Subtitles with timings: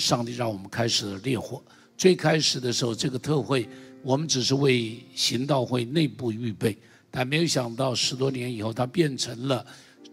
[0.00, 1.62] 上帝让我们开始了烈火。
[1.96, 3.68] 最开始的时候，这个特会
[4.02, 6.76] 我们只是为行道会内部预备，
[7.10, 9.64] 但没有想到十多年以后，它变成了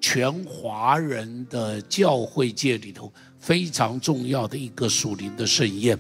[0.02, 5.97] 全华人的教会界里头非常重要的一个属灵的盛宴。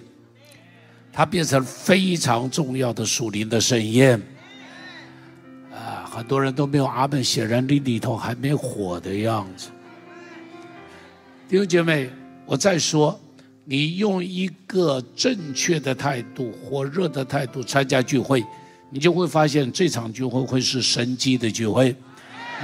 [1.13, 4.21] 它变成非常重要的属灵的盛宴。
[5.71, 9.69] 啊，很多人都没有阿门，显然你里头还没火的样子。
[11.47, 12.09] 弟兄姐妹，
[12.45, 13.17] 我再说。
[13.69, 18.41] 你用一个正确的态度、火热的态度参加聚会，
[18.89, 21.93] 你就会发现这场聚会会是神迹的聚会。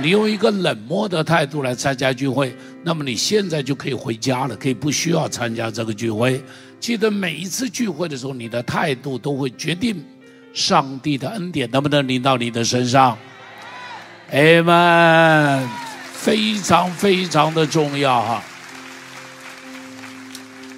[0.01, 6.41] 你用一个冷漠的态度来参加聚会，那么你现在就可以回家了，可以不需要参加这个聚会。
[6.79, 10.01] 记得每一次聚会的时候，你的态度都会决定
[10.53, 13.17] 上帝的恩典能不能临到你的身上。
[14.31, 15.69] 哎们，
[16.13, 18.43] 非常非常的重要哈。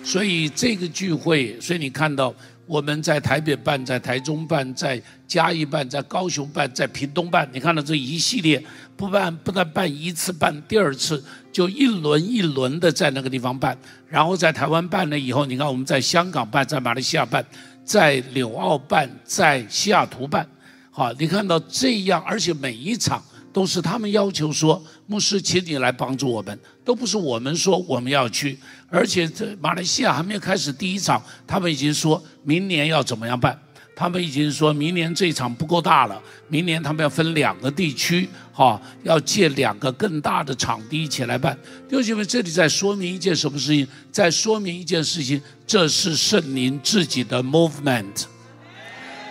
[0.06, 2.32] 所以这个聚会，所以你看到
[2.68, 8.64] 我们在台北办，在台中办，在嘉义办，在高雄办，在屏东办，你看到这一系列
[8.96, 13.76] 不办不但办一次，办第二次就一轮一轮的在那个地方办，
[14.08, 17.44] 然后在台湾办了以后，你看我们在香港办，在马来西亚办，
[17.84, 20.48] 在纽澳办，在西雅图办，
[20.92, 23.22] 好，你看到这样，而且每一场。
[23.56, 28.58] 都是他们要求说，牧师，请你来帮助我们，都不是我们说我们要去。
[28.90, 33.60] 而且这马来西亚还没有开始第一场，他们已经说明年要怎么样办？
[33.98, 41.58] 他们已经说明年这场不够大了，明年他们要分两个地区，哈，要借两个更大的场地一起来办。
[41.88, 43.88] 弟兄姐妹，这里在说明一件什么事情？
[44.12, 48.26] 在说明一件事情，这是圣灵自己的 movement，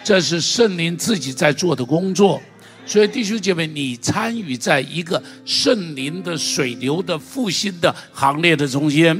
[0.02, 2.41] 这是圣灵自己在做的工作。
[2.86, 9.18] 所以，弟兄姐妹，你参与在一个圣灵的水流的复兴的行列的中间。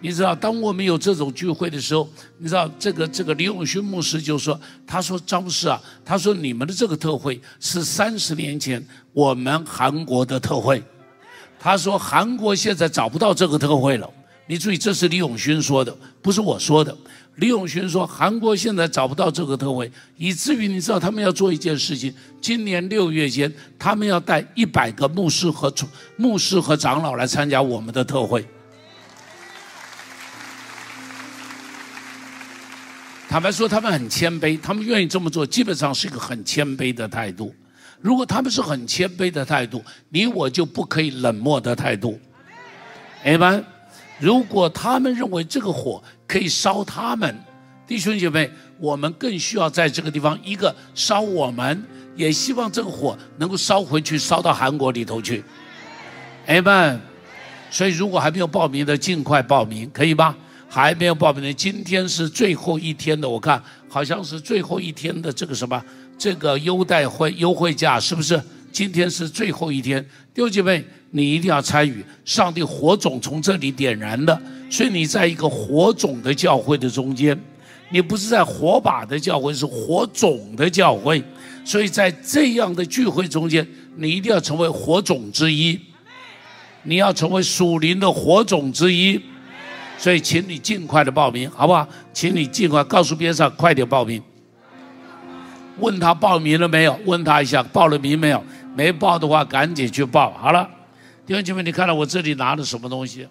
[0.00, 2.06] 你知道，当我们有这种聚会的时候，
[2.36, 10.82] 你知道，这个这个李永勋牧师就说：“他说张牧师啊，他说你们的这个特会是三十年前我们韩国的特会。
[11.58, 14.08] 他说韩国现在找不到这个特会了。
[14.46, 16.94] 你注意，这是李永勋说的，不是我说的。”
[17.36, 22.14] 李永勋说：“韩国现在找不到这个特会，以至于你知道他们要做一件事情。
[22.40, 25.72] 今年六月间，他们要带一百个牧师和
[26.16, 28.46] 牧师和长老来参加我们的特会。
[33.28, 37.52] 坦白说，他们很谦卑，他们愿意这么做，基本上是一个很谦卑的态度。
[38.00, 42.16] 如果他们是很谦卑的态度，你我就不可以冷漠的态度。
[43.24, 43.64] 哎们，
[44.20, 47.36] 如果他们认为这个火，可以烧他们，
[47.86, 51.82] 弟兄姐妹，我们更需要在这个地方一个烧我们，
[52.16, 55.44] 也希望这个火能够烧回去，烧到韩国里头去。
[56.46, 57.00] 哎们，
[57.70, 60.34] 所以如果还没有报名的，尽快报名，可以吗？
[60.68, 65.80] 还没有报名的，今天是最后一天的，我看好像是最后一天的这个什么，
[66.18, 68.42] 这个优待会优惠价是不是？
[68.72, 70.02] 今天是最后一天，
[70.34, 74.36] 弟兄姐妹，你一定要参与，上帝火种从这里点燃的。
[74.74, 77.40] 所以你在一个火种的教会的中间，
[77.90, 81.22] 你不是在火把的教会，是火种的教会。
[81.64, 83.64] 所以在这样的聚会中间，
[83.94, 85.80] 你一定要成为火种之一，
[86.82, 89.20] 你要成为属灵的火种之一。
[89.96, 91.88] 所以，请你尽快的报名，好不好？
[92.12, 94.20] 请你尽快告诉边上，快点报名。
[95.78, 96.98] 问他报名了没有？
[97.04, 98.42] 问他一下报了名没有？
[98.74, 100.32] 没报的话，赶紧去报。
[100.32, 100.68] 好了，
[101.24, 103.28] 弟兄姐妹，你看到我这里拿的什么东西？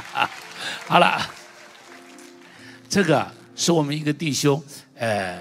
[0.86, 1.20] 好了，
[2.88, 4.62] 这个是我们一个弟兄，
[4.96, 5.38] 呃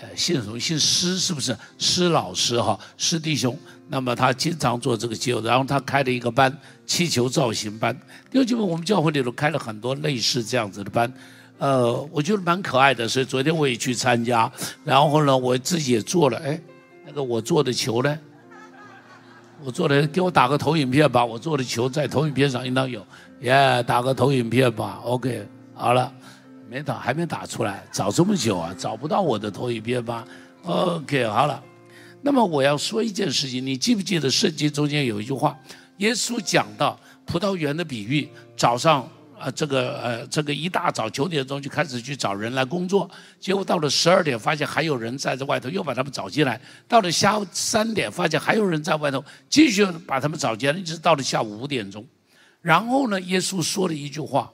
[0.00, 0.58] 呃，姓什么？
[0.58, 1.56] 姓施，是不是？
[1.78, 3.56] 施老师哈，施弟兄。
[3.88, 7.98] 那么他经常做这个球，然后他开了一个班，气球造型班。
[8.30, 11.12] 因为我们教会里头开了很多类似这样子的班，
[11.58, 14.50] 呃，我觉得蛮可爱的，所以昨天我也去参加。
[14.84, 16.60] 然后呢，我自己也做了，哎，
[17.04, 18.18] 那个我做的球呢？
[19.62, 21.22] 我做的，给我打个投影片吧。
[21.22, 23.04] 我做的球在投影片上应当有，
[23.40, 25.00] 耶，打个投影片吧。
[25.04, 26.12] OK，好了，
[26.68, 30.24] 没打，还没打出来，找这么久啊，找不到我的投影片吧
[30.64, 31.62] ？OK，好了。
[32.22, 35.58] 那么我要说一件事情，你记不记得圣经中间有一句话，
[35.98, 39.08] 耶稣讲到葡萄园的比喻，早上。
[39.40, 46.60] 啊，这个呃，这个一大早九点钟就开始去找人来工作，结果到了十二点，发现还有人在这外头，又把他们找进来。
[46.86, 52.04] 到了下午三点，发现还有人在外头，继续把他们找进来，一直到了下午五点钟。
[52.62, 54.52] 然后呢，耶稣说了一句话：“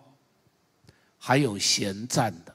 [1.18, 2.54] 还有闲站的，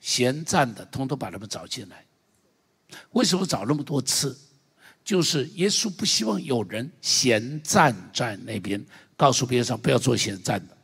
[0.00, 2.04] 闲站的，通通把他们找进来。
[3.10, 4.38] 为什么找那么多次？
[5.04, 8.82] 就是耶稣不希望有人闲站在那边，
[9.16, 10.76] 告诉别人不要做闲站的。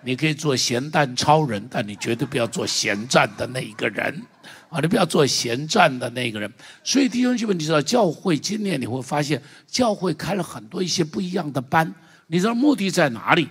[0.00, 4.24] 你可以做咸蛋超人，但你绝对不要做闲站的那一个人
[4.68, 4.80] 啊！
[4.80, 6.52] 你不要做闲站的那个人。
[6.84, 11.92] 所以弟兄姐妹，你知道教会今年你会发现，教会开了很多一些不一样的班，
[12.26, 13.48] 你知道目的在哪里？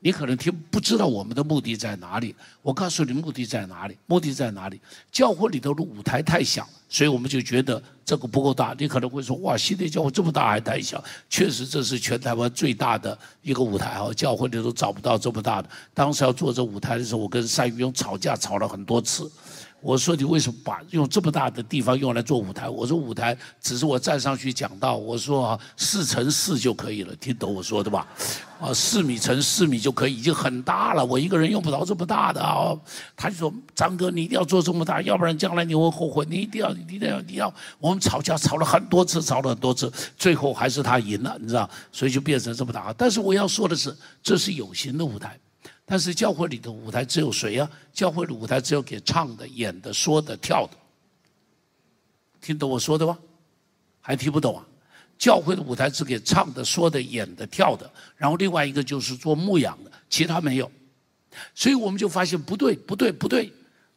[0.00, 4.78] 你可能听不知道我们的目的在哪里，我告诉你目的在哪里，目的在哪里？
[5.10, 8.76] 教会里头的舞台太小，所以我们就觉得这个不够大。
[8.78, 11.02] 你可能会说，哇，新的教会这么大还太小？
[11.30, 14.12] 确实，这是全台湾最大的一个舞台啊！
[14.12, 15.70] 教会里都找不到这么大的。
[15.94, 19.30] 当时要做这舞台的时候，我跟单玉勇吵架，吵了很多次。
[19.84, 22.70] 我说你为什么把用这么大的地方用来做舞台？
[22.70, 24.96] 我说舞台只是我站上去讲道。
[24.96, 28.06] 我说啊，四乘四就可以了，听懂我说的吧？
[28.58, 31.04] 啊，四米乘四米就可以，已经很大了。
[31.04, 32.74] 我一个人用不着这么大的啊。
[33.14, 36.24] 他就说张哥，你一定要做这么大，要不然将来你会后悔。
[36.30, 37.52] 你一定要，你一定要，你要。
[37.78, 41.68] 我们吵架吵了很多次，吵了很多次，最后还是他赢了，你知道？
[41.92, 42.90] 所以就变成这么大。
[42.96, 45.38] 但是我要说的是，这是有形的舞台。
[45.86, 47.70] 但是教会里的舞台只有谁呀？
[47.92, 50.76] 教会的舞台只有给唱的、演的、说的、跳的。
[52.40, 53.18] 听懂我说的吗？
[54.00, 54.66] 还听不懂啊？
[55.16, 60.70] 教会的舞台只给唱的、说的、演的、跳的，然后另外一个就是做牧养的，其他没有。
[61.54, 63.52] 所以我们就发现不对，不对，不对。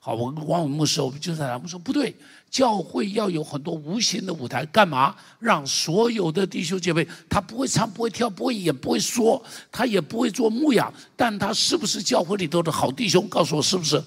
[0.07, 2.15] 好，我跟王伟牧师，我们就在他们说不对。
[2.50, 5.13] 教会要有很多无形的舞台，干嘛？
[5.38, 13.27] 让所有的弟兄姐妹，他不会唱，不会跳，不会演，不会说，他也不会做牧养，但他是不是教会里头的好弟兄？
[13.27, 14.01] 告诉我是不是？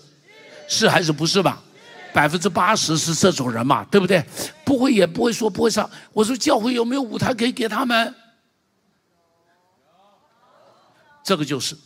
[0.67, 1.63] 是还是不是吧？
[2.15, 4.25] 百分之八十是这种人嘛，对不对？
[4.65, 5.91] 不会演，不会说，不会唱。
[6.15, 8.15] 我说教会有没有舞台可以给他们？
[11.23, 11.77] 这个就是，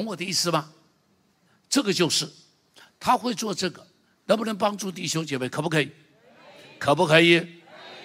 [0.00, 0.70] 懂我的意思吗？
[1.68, 2.28] 这个就是。
[2.98, 3.86] 他会做这个，
[4.26, 5.48] 能不能帮助弟兄姐妹？
[5.48, 5.90] 可不可以？
[6.78, 7.46] 可不可以？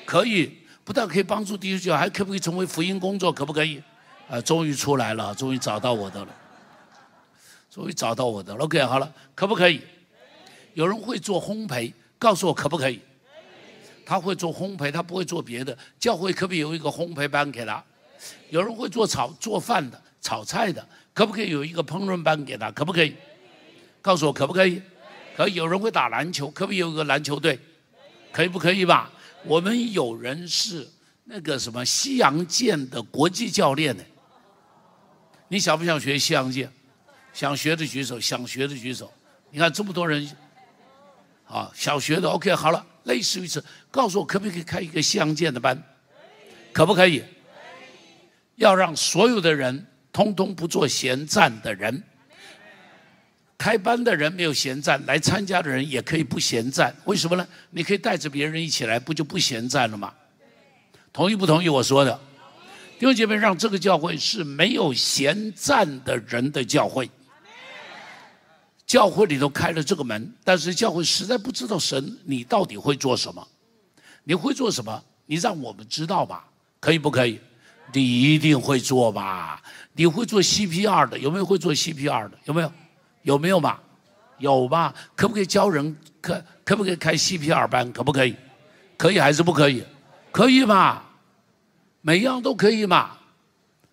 [0.06, 3.31] 可以，不但可以帮助弟兄姐妹，还可不可以成为福音工作？
[3.31, 3.81] 可不可以？
[4.30, 6.33] 啊，终于出来了，终于找到我的了，
[7.69, 8.63] 终于找到我的了。
[8.63, 9.81] OK，好了，可不可以？
[10.74, 13.01] 有人会做烘焙，告诉我可不可以？
[14.06, 15.77] 他会做烘焙，他不会做别的。
[16.00, 17.83] 教会可不可以有一个烘焙班给他？
[18.50, 22.69] 有人会做炒做饭的、炒菜的，可不可以有一个烹饪班给他？
[22.71, 23.15] 可不可以？
[24.01, 24.81] 告诉我可不可以？
[25.35, 25.53] 可以。
[25.53, 27.57] 有人会打篮球，可不可以有个篮球队？
[28.33, 29.09] 可以不可以吧？
[29.45, 30.85] 我们有人是
[31.23, 34.03] 那个什么西洋剑的国际教练呢？
[35.47, 36.69] 你想不想学西洋剑？
[37.31, 39.12] 想学的举手，想学的举手。
[39.51, 40.29] 你看这么多人，
[41.47, 43.63] 啊，想学的 OK，好了，类似于此。
[43.89, 45.81] 告诉我可不可以开一个西洋剑的班？
[46.73, 47.23] 可不可以？
[48.56, 49.85] 要让所有的人
[50.15, 52.01] 通通不做闲站的人。
[53.57, 56.95] 开班的人没有闲站，来参加的人也可以不闲站。
[57.03, 57.45] 为什么呢？
[57.71, 60.13] 你可以带着别人一起来，不就不闲站了吗？
[61.12, 62.17] 同意不同意我说的？
[62.97, 67.12] 弟兄姐妹，让这个教会是没有闲站的人的教会。
[68.88, 73.45] 教会里头开了这个门，但是教会实在不知道神你到底会做什么？
[74.23, 75.03] 你会做什么？
[75.25, 76.47] 你让我们知道吧，
[76.79, 77.38] 可以不可以？
[77.93, 79.62] 你一定会做吧？
[79.95, 81.17] 你会做 CPR 的？
[81.17, 82.37] 有没有会做 CPR 的？
[82.45, 82.71] 有没有？
[83.23, 83.79] 有没有嘛？
[84.37, 84.93] 有吧？
[85.15, 85.95] 可不可以教人？
[86.21, 87.91] 可可不可以开 CPR 班？
[87.91, 88.35] 可不可以？
[88.97, 89.83] 可以还是不可以？
[90.31, 91.01] 可以嘛？
[92.01, 93.11] 每样都可以嘛？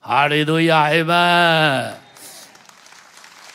[0.00, 1.94] 哈利路亚，阿门。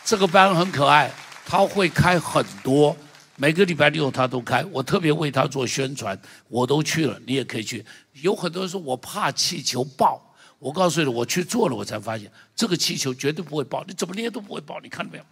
[0.06, 1.12] 这个班很可爱，
[1.46, 2.96] 他会开很多，
[3.36, 4.64] 每个礼拜六他都开。
[4.72, 7.86] 我特别为他做宣传，我都去了，你也可以去。
[8.14, 10.22] 有很多人说我怕气球爆，
[10.60, 15.24] 我告诉你，我去做了，我才发现这个气球绝对不会爆，你怎么捏都不会爆，你看到没有？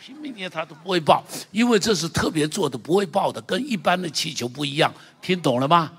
[0.00, 4.92] 拼命捏它都不会爆，因为这是特别做的，不会爆的，跟一般的气球不一样。
[5.20, 5.92] 听懂了吗？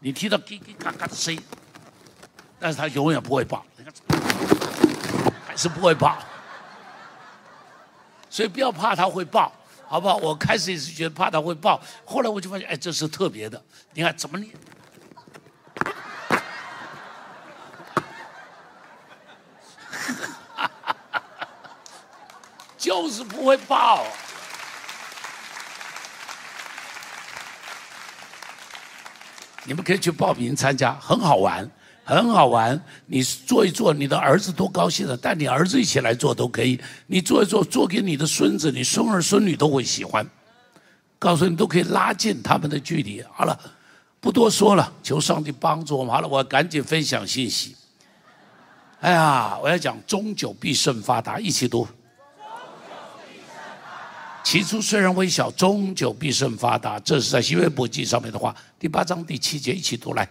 [0.00, 1.40] 你听到叽叽嘎嘎的声音，
[2.58, 3.64] 但是它永远不会爆，
[5.46, 6.18] 还是不会爆。
[8.30, 9.52] 所以不要怕它会爆，
[9.86, 10.16] 好不好？
[10.16, 13.62] 我开始也是觉得怕它会爆，后来我就发现，哎，这是特别的。
[13.92, 14.48] 你看怎么捏？
[22.90, 24.04] 就是不会报。
[29.62, 31.70] 你们可以去报名参加，很好玩，
[32.02, 32.82] 很好玩。
[33.06, 35.16] 你做一做，你的儿子多高兴啊！
[35.22, 36.80] 带你儿子一起来做都可以。
[37.06, 40.28] 你做一做，做给你的孙子、你孙儿孙女都会喜欢。
[41.16, 43.24] 告诉你，都可以拉近他们的距离。
[43.32, 43.56] 好了，
[44.20, 46.12] 不多说了，求上帝帮助我们。
[46.12, 47.76] 好了，我赶紧分享信息。
[49.00, 51.86] 哎呀，我要讲终久必胜发达，一起读。
[54.42, 56.98] 起初虽然微小，终究必胜发达。
[57.00, 60.24] 这是在新约伯记上面的话，第八章第七节一起读来。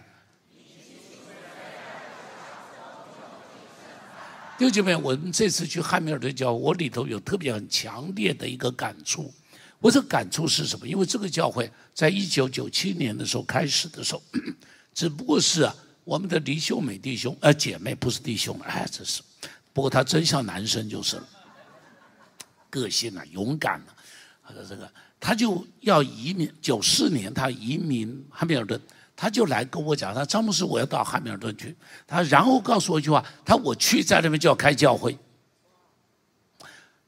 [4.58, 9.32] 弟兄姐妹，我们这次去汉密尔顿教，我里头有特别很强烈的一个感触。
[9.78, 10.86] 我这感触是什么？
[10.86, 14.22] 因为这个教会在一九九七年的时候开始的时候，
[14.92, 15.74] 只不过是啊，
[16.04, 19.22] 我们的黎秀美弟兄呃姐妹不是弟兄，哎，这是，
[19.72, 21.26] 不过他真像男生就是了，
[22.70, 23.92] 个性啊，勇敢啊，
[24.46, 28.80] 他说这个他就要移民，九四年他移民汉密尔顿。
[29.22, 31.76] 他就来跟我讲，他詹姆斯，我要到汉密尔顿去。
[32.06, 35.14] 他然后告诉我一句话，他我去在那边就要开教会。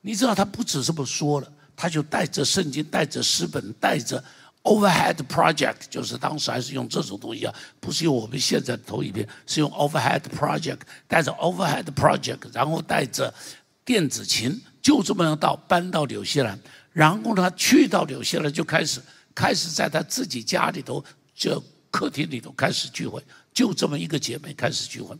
[0.02, 4.22] 你知道他不止这么说了，他就带着圣经，带着诗本，带着
[4.64, 13.32] overhead project，就是当时还是用这种东西啊，不是用我们现在的投影片，是用 overhead project，带着 overhead project，然后带着
[13.86, 16.58] 电子琴，就这么样到搬到纽西兰。
[16.92, 19.00] 然后他去到纽西兰就开始
[19.34, 21.02] 开始在他自己家里头
[21.34, 21.62] 这。
[21.92, 23.22] 客厅里头开始聚会，
[23.52, 25.14] 就这么一个姐妹开始聚会，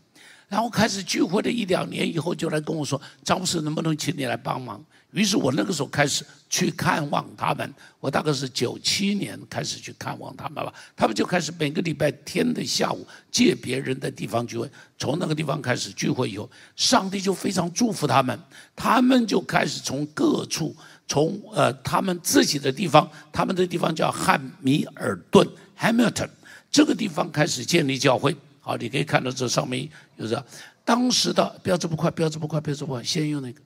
[0.49, 7.73] 然后开始聚会了一两年以后，就来跟我说：“张博士，能不能请你来帮忙？”于是我那个时候开始去看望他们。
[8.01, 10.75] 我大概是九七年开始去看望他们吧。
[10.97, 14.69] 他们就开始每个礼拜天的下午借别人的地方聚会。
[14.99, 18.39] 从那个地方开始聚会以后，上帝就非常祝福他们。
[18.75, 20.75] 他们就开始从各处，
[21.07, 25.47] 从呃他们自己的地方，他们的地方叫汉密尔顿
[25.79, 26.29] （Hamilton）。
[26.71, 29.87] 这个地方开始建立教会，好，你可以看到这上面
[30.19, 30.43] 就是，
[30.87, 33.61] 当时的不要这么快，不要这么快，不要这么快，先用那个，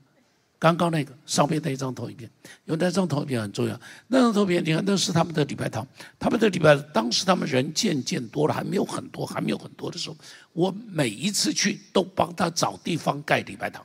[0.58, 2.30] 刚刚那个上面那一张投影片，
[2.64, 3.80] 用那张投影片很重要。
[4.08, 5.86] 那张投影片，你看那是他们的礼拜堂，
[6.18, 10.16] 他们的礼拜，当时他们人渐渐多了，还没有很多，还没有很多的时候，
[10.52, 13.84] 我每一次去都帮他找地方盖礼拜堂。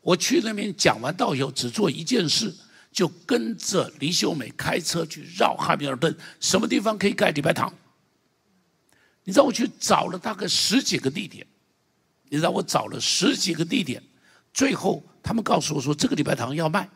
[0.00, 2.54] 我去那边讲完道以后，只做一件事。
[2.92, 7.72] 就跟着李秀美开车去绕汉密尔顿，什么地方可以盖礼拜堂？
[9.24, 11.46] 你知道我去找了大概十几个地点，
[12.28, 14.02] 你知道我找了十几个地点，
[14.52, 16.88] 最后他们告诉我说这个礼拜堂要卖，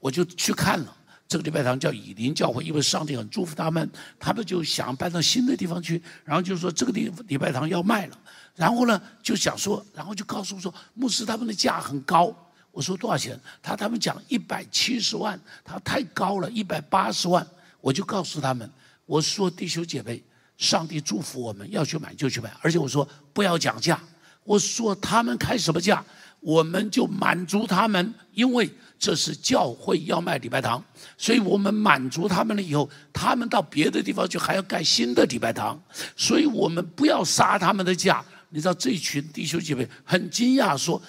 [0.00, 0.96] 我就去看了。
[1.28, 8.18] 这个礼拜堂叫以林教会，因为上帝很祝福他们，他们就想搬到新的地方去，然后就说这个礼礼拜堂要卖了，
[8.54, 12.32] 然后呢就想说，然后就告诉我说牧师他们的价很高。
[12.70, 13.40] 我说多少钱？
[13.62, 17.44] 他他们讲一百七十万，他太高了，一百八十万。
[17.80, 18.70] 我就告诉他们，
[19.06, 20.22] 我说弟兄姐妹，
[20.58, 22.54] 上帝祝福我们，要去买就去买。
[22.60, 23.98] 而且我说不要讲价，
[24.44, 26.04] 我说他们开什么价，
[26.46, 30.80] 我们就满足他们，因为这是教会要卖礼拜堂，
[31.18, 35.76] 所以我们满足他们了以后，他们到别的地方去还要盖新的礼拜堂，
[36.14, 38.24] 所以我们不要杀他们的价。
[38.50, 41.02] 你知道这群弟兄姐妹很惊讶说。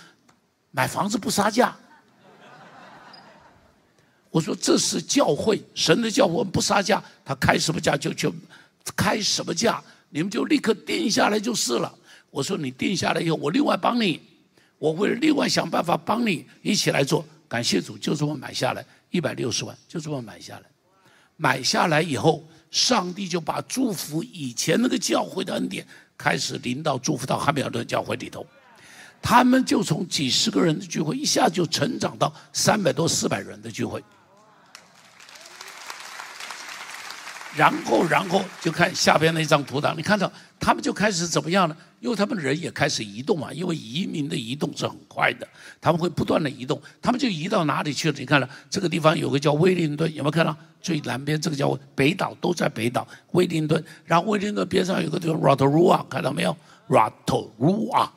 [0.72, 1.76] 买房子不杀价，
[4.30, 8.32] 我说这是教会，神的教会，我们不杀价，他开什么价就就
[8.96, 11.92] 开什么价，你们就立刻定下来就是了。
[12.30, 14.22] 我说你定下来以后，我另外帮你，
[14.78, 17.26] 我会另外想办法帮你一起来做。
[17.48, 20.64] 感谢主，就这么买下来一百六十万，就这么买下来。
[21.38, 25.86] 买下来以后，上帝就把祝福以前那个教会的恩典
[26.18, 28.46] 开始临到祝福到汉密尔顿教会里头。
[29.22, 34.04] 他们就从几十个人的聚会，一下就成长到三百多、四百人的聚会。
[37.56, 41.76] 然后，然后就看下边那张图档，你看到他们就开始怎么样了？
[42.00, 45.48] 因为他们人也开始移动嘛，因为移民的移动是很快的，
[45.82, 46.82] 他们会不断的移动。
[47.02, 48.20] 他们就移到哪里去了？
[48.20, 50.56] 你看了这个地方有个叫威灵顿，有没有看到？
[50.80, 53.84] 最南边这个叫北岛，都在北岛威灵顿。
[54.06, 56.56] 然后威灵顿边上有个叫 Rotorua，看到没有
[56.88, 58.08] ？Rotorua。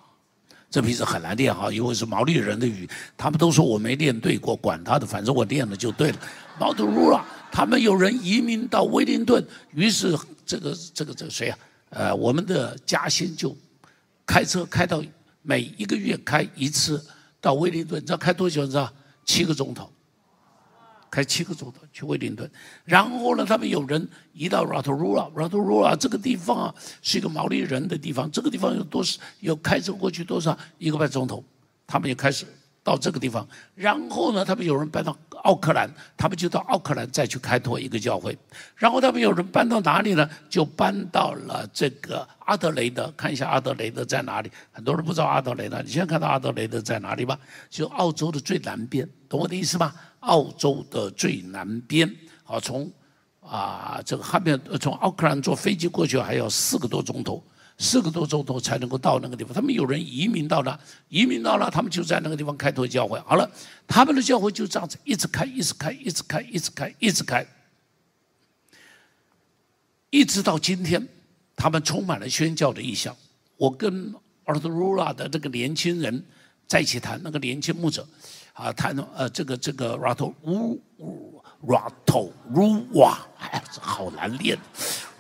[0.71, 6.19] 这名字很难念哈，因为是毛利人的语，他们都说我没念对过，管他的，反正我念了就对了。
[6.61, 9.45] 毛特鲁拉，他们有人移民到威灵顿，
[9.75, 11.59] 于是这个这个这个谁啊？
[11.89, 13.57] 呃，我们的嘉兴就
[14.31, 15.03] 开车开到
[15.43, 17.05] 每一个月开一次
[17.41, 18.63] 到威灵顿，你知道开多久？
[18.63, 18.89] 你知道
[19.25, 19.91] 七个钟头。
[21.11, 22.49] 开七个钟头去威灵顿，
[22.85, 28.31] 然后呢，他们有人移到 Rotorua，Rotorua 这个地方啊，是一个毛利人的地方。
[28.31, 29.21] 这个地方有多少？
[29.41, 30.57] 有开车过去多少？
[30.79, 31.43] 一个半钟头，
[31.85, 32.47] 他们就开始
[32.91, 33.47] 到这个地方。
[33.75, 38.37] 然后呢，他们有人搬到奥克兰，他们就到奥克兰再去开拓一个教会。
[38.75, 40.29] 然后他们有人搬到哪里呢？
[40.49, 43.13] 就搬到了这个阿德雷德。
[43.17, 44.51] 看一下阿德雷德在哪里？
[44.73, 47.39] 很多人不知道阿德雷德，你现在看到阿德雷德在哪里吧？
[47.71, 49.95] 就澳洲的最南边，懂我的意思吗？
[50.21, 52.13] 澳洲的最南边，
[52.45, 52.91] 好，从
[53.41, 57.43] 啊这个汉边，从奥克兰坐飞机过去还要四个多钟头，
[57.83, 59.55] 四个多钟头才能够到那个地方。
[59.55, 63.19] 他们有人移民到那，移民到那，他们就在那个地方开拓教会。
[63.21, 63.51] 好了，
[63.89, 67.47] 他们的教会就这样子一直开，一直开，一直开，一直开，一直开，
[70.11, 71.09] 一直到今天，
[71.57, 73.17] 他们充满了宣教的意向。
[73.57, 76.23] 我跟 a r t h u r a 的这个年轻人
[76.67, 78.07] 在一起谈，那个年轻牧者
[78.53, 80.79] 啊，谈呃这个这个 r a t o u
[81.67, 84.59] Rotorua，哎，好难念。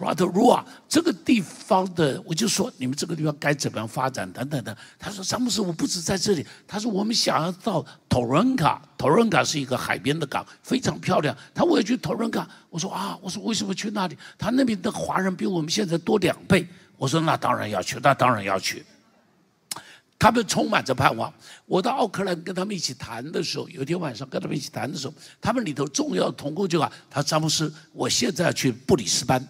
[0.00, 4.74] Rotorua 这个地方的，我就说你们这个地方该怎么样发展等等的。
[4.98, 11.36] 他说：“詹姆斯，我不止在这里。”他说：“我们想要到 Toronka，Toronka 是一个海边的港，非常漂亮。
[11.54, 14.16] 他我要去 Toronka。”我说：“啊，我说为什么去那里？
[14.38, 16.66] 他那边的华人比我们现在多两倍。”
[16.96, 18.82] 我说：“那当然要去，那当然要去。”
[20.20, 21.32] 他们充满着盼望。
[21.64, 29.42] 我到奥克兰跟他们一起谈的时候，有一天晚上跟他们一起谈的时候，他们里头重要的同工就啊，他詹姆斯，我现在要去布里斯班。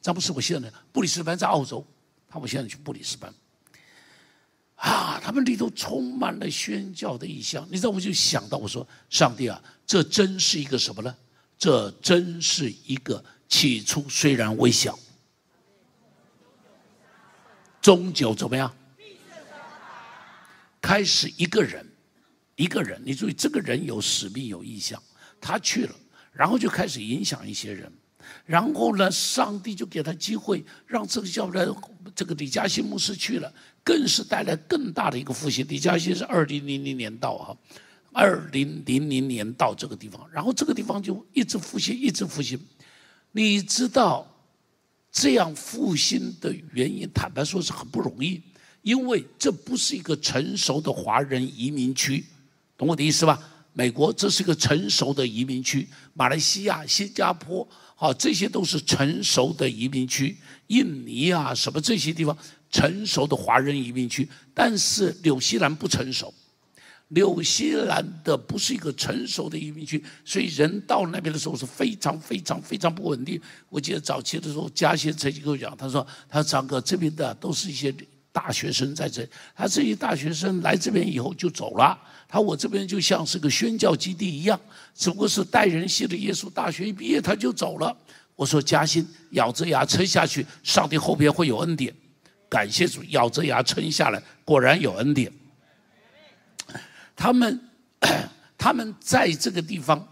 [0.00, 1.84] 詹姆斯，我现在布里斯班在澳洲，
[2.28, 3.34] 他我现在去布里斯班。
[4.76, 7.66] 啊，他们里头充满了宣教的意向。
[7.68, 11.12] 你知道，我就想到我说，上帝啊，这真是一个什么呢？
[11.58, 14.96] 这真是一个起初虽然微小。
[17.80, 18.72] 终究怎么样？
[20.80, 21.84] 开始一个人，
[22.54, 25.02] 一个人，你注意，这个人有使命有意向，
[25.40, 25.94] 他去了，
[26.32, 27.92] 然后就开始影响一些人，
[28.46, 31.74] 然后呢，上帝就给他机会，让这个叫人，
[32.14, 35.66] 这个李嘉欣牧师去了，更是带来更大的一个复兴。
[35.68, 37.56] 李嘉欣是二零零零年到哈，
[38.12, 42.58] 二零零零年到这个地方，然后这个地方就一直复兴，一直复兴。
[43.32, 44.26] 你知道？
[45.10, 48.40] 这样复兴的原因，坦白说是很不容易，
[48.82, 52.24] 因为这不是一个成熟的华人移民区，
[52.76, 53.38] 懂我的意思吧？
[53.72, 60.36] 美国这是个成熟的移民区，马来西亚、新加坡，好，这些都是成熟的移民区，
[60.66, 62.36] 印尼啊，什么这些地方
[62.70, 66.32] 成熟的华人移民区，但是纽西兰不成熟。
[67.10, 73.40] 纽西兰的不是一个成熟的移民区，所以人到那边的时候是非常非常非常不稳定。
[73.70, 77.94] 我记得早期的时候，嘉先曾经跟我讲，他说：“他说张哥这边的都是一些
[78.30, 81.98] 大学生在这，他这些大学生来这边以后就走了。
[82.28, 84.60] 他我这边就像是个宣教基地一样，
[84.94, 87.96] 只不过是带人系的耶稣大学一毕业他就走了。”
[88.36, 91.90] 我说：“嘉欣，咬着牙撑下去，上帝后边会有恩典。
[92.50, 95.32] 感谢主，咬着牙撑下来，果然有恩典。”
[97.18, 97.60] 他们，
[98.56, 100.06] 他们在这个地方，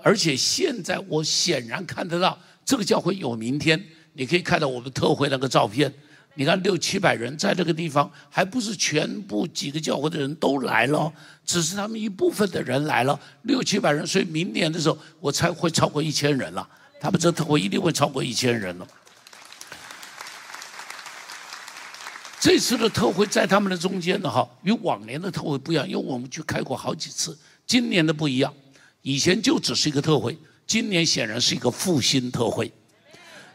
[0.00, 3.84] 而且现在我显然看得到这个教会有明天。
[4.14, 5.92] 你可以看到我们特会那个照片，
[6.34, 11.12] 你看六七百人在这个地方，还不是全部几个教会的人都来了，
[11.44, 14.06] 只是他们一部分的人来了，六七百人。
[14.06, 16.68] 所以明年的时候，我才会超过一千人了。
[17.00, 18.86] 他们这特会一定会超过一千人了。
[22.42, 27.38] 这次的特会在他们的中间呢，哈，与往年的特会不一样，因为我们去开过好几次。
[27.68, 28.52] 今年的不一样，
[29.02, 32.72] 以前就只是一个特会，今年显然是一个复兴特会。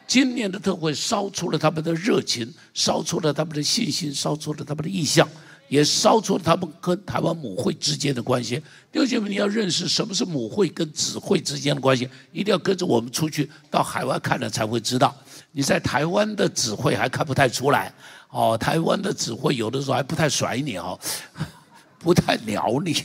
[0.08, 5.28] 今年的特会烧出了他们的热情，烧出了他们的信心，烧出了他们的意向，
[5.68, 8.56] 也烧出了他们跟台湾母会之间的关系。
[8.90, 15.14] 弟兄姐妹，你要认识什么是母会跟子会之间的关系，一定要跟着我们出去到海外看了才会知道。
[15.52, 17.94] 你在台湾的子会还看不太出来。
[18.30, 21.00] 哦，台湾的指挥有的时候还不太甩你哦，
[22.00, 23.04] 不太鸟你。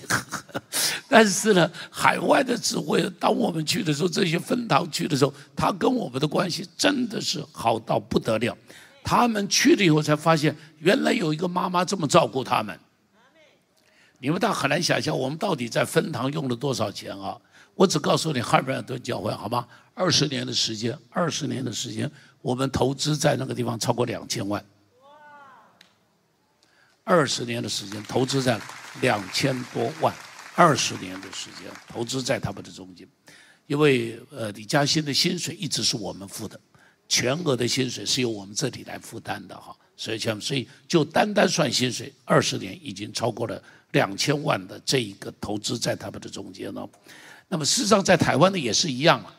[1.08, 8.56] 但是呢，海外的指挥，当我们去的时候，这些分堂去的时候，他跟我们的关系真的是好到不得了。
[9.04, 12.78] 他们去了以后才发现，原来有一个妈妈这么照顾他们。
[14.20, 17.36] 你们倒很难想象，我们到底在分堂用了多少钱啊？
[17.74, 19.66] 我只告诉你，哈尔顿教会好吗？
[19.94, 24.64] 二十年的时间，二十年的时间，我们投资在那个地方超过两千万。
[27.04, 28.60] 二十年的时间投资在
[29.00, 30.14] 两千多万，
[30.54, 33.06] 二十年的时间投资在他们的中间，
[33.66, 36.58] 因为呃李嘉欣的薪水一直是我们付的，
[37.08, 43.60] 全额的薪水是由我们这里来负担的哈，所以像所以就单单算薪水，二十年已经超过了
[43.90, 46.88] 两千万的这一个投资在他们的中间了。
[47.48, 49.34] 那么事实上在台湾的也是一样啊，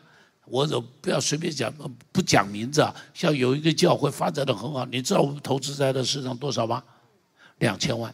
[0.45, 0.67] 我
[1.01, 1.73] 不要随便讲
[2.11, 6.83] 不讲名字啊，像有一个教会发展的很好，你知道我们投资在的市场多少吗？
[7.63, 8.13] 两千万，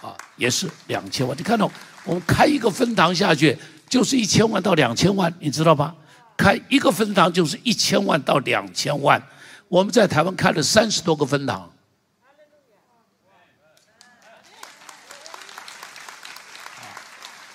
[0.00, 1.36] 啊，也是两千万。
[1.36, 1.70] 你看到
[2.02, 3.56] 我们开一个分堂下去，
[3.90, 5.94] 就是一千万到两千万，你知道吧？
[6.34, 9.22] 开一个分堂就是一千万到两千万。
[9.68, 11.70] 我们在台湾开了三十多个分堂，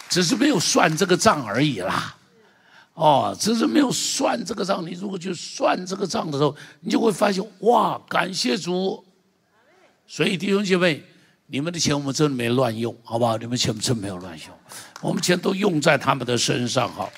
[0.07, 2.15] 只是没有算这个账而已啦。
[2.93, 4.85] 哦，只是没有算这个账。
[4.85, 9.03] 你如果去算这个账的时候，你就会发现，哇，感谢主。
[10.07, 11.03] 所以弟兄姐妹，
[11.47, 13.37] 你们的钱我们真的没乱用，好不好？
[13.37, 14.57] 你们钱真没有乱用，
[15.01, 17.11] 我们钱都用在他们的身上，好。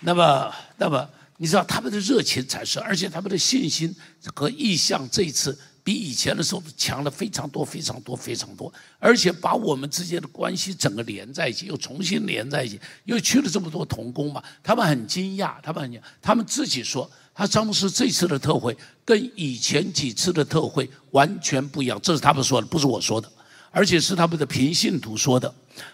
[0.00, 3.94] 那么，那么你知道他们的热情产生，而且他们的信心
[4.34, 23.30] 和意向这一次比以前的时候强了非常多、非常多、非常多，而且把我们之间的关系整个连在一起，又重新连在一起，又去了这么多童工嘛，他们很惊讶，他们很，他们自己说，他詹姆斯这次的特会跟以前几次的特会完全不一样，这是他们说的，不是我说的，
[23.70, 25.52] 而且是他们的平信徒说的，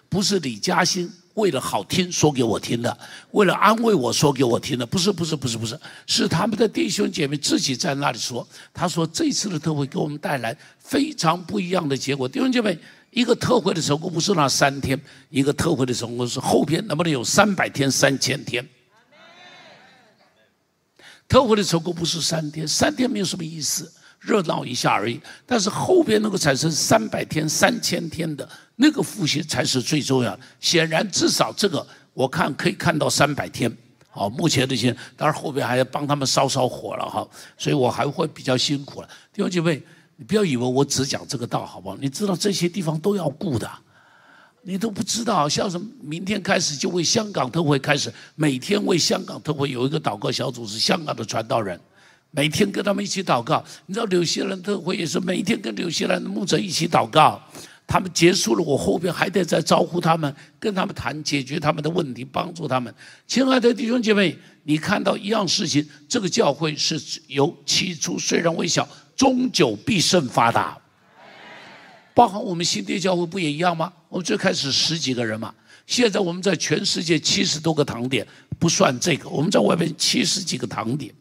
[0.09, 1.11] 不是李嘉欣。
[1.35, 2.99] 为了好听说给我听的，
[3.33, 8.49] 为了安慰我说给我听的，不是不是不是不是，是他们的弟兄姐妹自己在那里说。
[8.73, 12.27] 他说这次的特会给我们带来非常不一样的结果。
[12.27, 12.79] 弟兄姐妹，
[13.11, 18.67] 一个特会的成功不是那三天，一个特会的成功是后边能不能有三百天、三千天？
[21.29, 23.93] 特会的成功不是三天，三天没有什么意思。
[24.19, 30.41] 热闹一下而已，但是后边能够产生三百天、三千天的那个复兴才是最重要的。
[30.59, 33.71] 显然，至少这个我看可以看到三百天。
[34.11, 39.09] 好，目前这些，当然后边还要帮他们烧烧火了哈，所以我还会比较辛苦了。
[39.33, 39.81] 弟兄姐妹，
[40.17, 41.97] 你不要以为我只讲这个道，好不好？
[42.01, 43.71] 你知道这些地方都要顾的，
[44.69, 45.49] 你都不知道。
[45.49, 51.81] 像什么，明天开始就为香港特会开始，每天为香港特会有一个祷告小组，是香港的传道人。
[52.33, 57.41] 每天跟他们一起祷告，你知道纽西兰特会也是每天跟纽西兰的牧者一起祷告。
[57.87, 62.93] 他们结束了，我后边还得再招呼他们，跟他们谈解决他们的问题，帮助他们。
[63.29, 70.77] 亲爱的弟兄姐妹，你看到一样事情，这个教会是由起初虽然微小，终久必胜发达。
[72.17, 73.93] 包含我们新店教会不也一样吗？
[74.09, 75.55] 我们最开始十几个人嘛，
[75.87, 78.27] 现在我们在全世界七十多个堂点，
[78.59, 81.15] 不算这个，我们在外面七十几个堂点。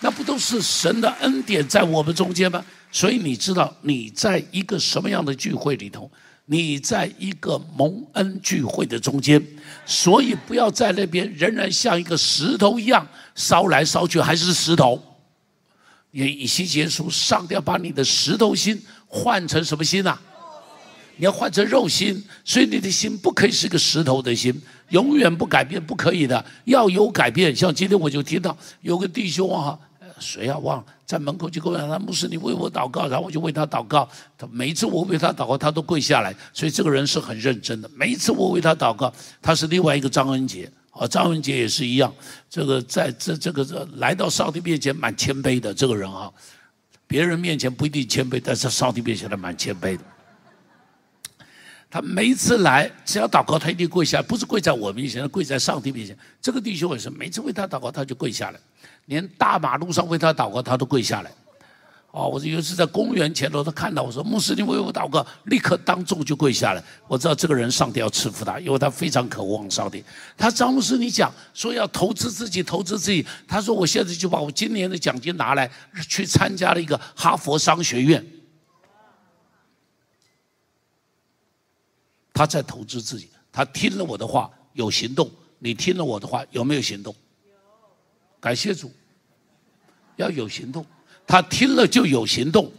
[0.00, 2.64] 那不都是神的恩典在我们中间吗？
[2.90, 6.10] 所以你知道，你在一个什么样的聚会里头？
[6.46, 9.46] 你在一个蒙恩聚会的中间，
[9.84, 15.09] 所以不要在那边仍然像一个石头一样烧来烧去，还是石头。
[16.10, 20.18] 也以西结书，上帝要把你的石头心换成什么心呐？
[21.16, 27.54] 你要换成肉心，所以你的心不可以是个石头的心，永远不改变，不可以的，要有改变。
[27.54, 29.78] 像今天我就听到有个弟兄啊。
[30.18, 30.58] 谁啊？
[30.58, 34.06] 忘了在门口就跟我讲，他牧师，你为我祷告，然后我就为他祷告。
[34.36, 37.90] 他每一次我为他祷告，他都跪下来，所以这个人是很认真的。
[37.94, 42.12] 每一次我为他祷告，他是另外一个张恩杰，啊，张文杰也是一样。
[42.48, 46.30] 这个在这这个这来到上帝面前蛮谦卑的这个人啊，
[47.06, 50.02] 别人面前不一定谦卑，但是上帝面前他蛮谦卑的。
[51.92, 56.16] 他每一次来，只要祷告，他一定跪下，不是跪在我面前，跪在上帝面前。
[56.40, 58.60] 这个弟兄也是，每次为他祷告，他就跪下来。
[59.06, 61.32] 连大马路上为他祷告，他都跪下来。
[62.12, 66.82] 哦，我有一次在公园前头，他看到我说：“牧师，你为我祷告。”立刻当众就跪下来。
[67.06, 70.04] 我知道这个人上帝要赐福他，因为他非常渴望上帝。
[70.36, 73.24] 他张牧师，你讲说要投资自己，投资自己。
[73.46, 75.70] 他说：“我现在就把我今年的奖金拿来，
[76.08, 78.26] 去参加了一个哈佛商学院。”
[82.34, 83.30] 他在投资自己。
[83.52, 85.30] 他听了我的话，有行动。
[85.60, 87.14] 你听了我的话，有没有行动？
[88.40, 88.90] 感谢主。
[90.16, 90.84] 要有行动，
[91.30, 92.72] 他听了就有行动。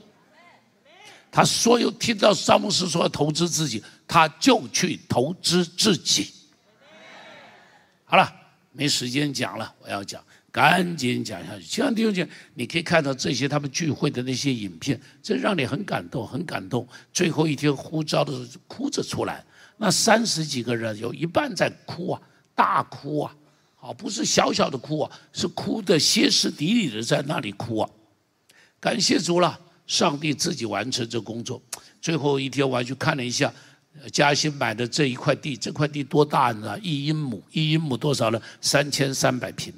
[1.31, 6.33] 他所有听到詹姆斯说投资自己，他就去投资自己。
[8.03, 8.29] 好了，
[8.73, 11.63] 没时间讲了，我要讲，赶紧讲下去。
[11.63, 16.85] 亲爱的弟兄姐，你可以看到这些他们聚会的那些影片，这让你很感动，很感动。
[17.13, 19.41] 最后一天呼召的时候，哭着出来，
[19.77, 22.21] 那三十几个人有一半在哭啊，
[22.53, 23.33] 大哭啊。
[23.79, 27.89] 啊，不是小小的哭啊，是哭的歇斯底里的在那里哭啊！
[28.81, 31.61] 感谢主了，上帝自己完成这工作。
[32.01, 33.53] 最后一天我还去看了一下，
[34.11, 36.77] 嘉兴买的这一块地，这块地多大呢？
[36.79, 38.41] 一英亩，一英亩多少呢？
[38.59, 39.71] 三千三百平，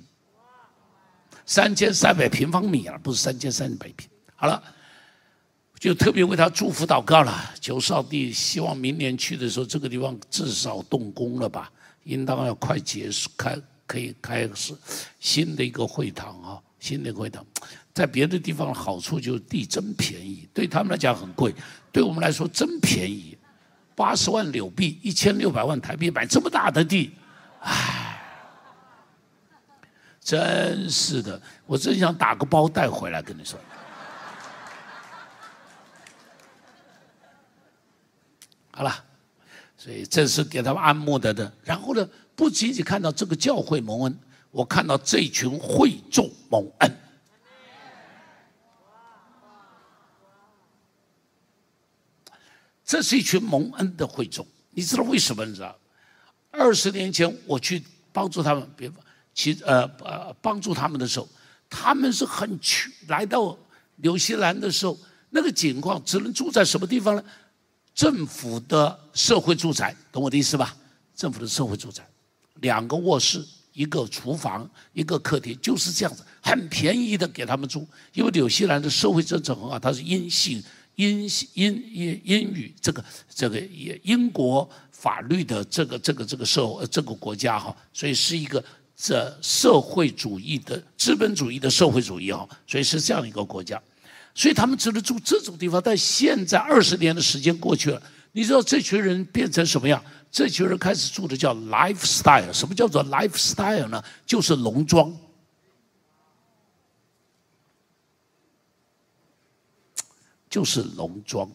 [1.46, 4.08] 三千三百平方米啊，不是三千三百平。
[4.36, 4.64] 好了，
[5.78, 11.70] 就特别为他祝福祷告了，求上帝，希望明年去的时候，这个地方至少动工了吧，
[12.06, 13.60] 应当要快结束开。
[13.86, 14.74] 可以开始
[15.20, 17.46] 新的一个会堂啊，新的会堂，
[17.94, 21.54] 在别的地方好处就是地真便宜，对他们来讲很贵，
[21.92, 23.38] 对我们来说真便宜，
[23.96, 27.12] 八十万纽币，一千六百万台币买这么大的地，
[27.60, 28.20] 唉，
[30.20, 33.60] 真是的，我真想打个包带回来跟你说。
[38.72, 39.06] 好了，
[39.78, 41.54] 所以这是给他们按摩的的。
[41.64, 46.92] 然后呢，不仅仅看到这个教会蒙恩，我看到这群会众蒙恩。
[52.94, 55.44] 这是一群蒙恩的会众，你知道为什么？
[55.44, 55.76] 你知道，
[56.52, 58.88] 二十年前我去帮助他们，别
[59.34, 61.28] 其呃呃帮助他们的时候，
[61.68, 63.58] 他们是很穷，来到
[63.96, 64.96] 纽西兰的时候，
[65.32, 67.24] 那个情况只能住在什么地方呢？
[67.96, 70.78] 政府的社会住宅，懂我的意思吧？
[71.16, 72.08] 政府的社会住宅，
[72.62, 77.88] 两个卧室，一个厨房，一个客厅，就是这样子，很便宜的给他们住。
[78.14, 80.64] 因为纽西兰的社会政策很好，它是阴性。
[80.96, 83.04] 英英英英语这个
[83.34, 88.64] 这个英英国法律的这个这个这个社这个国家哈，所以是一个
[88.96, 93.82] 这社会主义的资本主义的社会主义哈，所以是这样一个国家，
[94.36, 95.82] 所以他们只能住这种地方。
[95.84, 98.02] 但现在二十年的时间过去了，
[98.32, 100.04] 你知道这群人变成什么样？
[100.32, 104.04] 这群人开始住的叫 lifestyle，什么叫做 lifestyle 呢？
[104.26, 105.16] 就是农庄。
[110.54, 111.50] 就是农庄，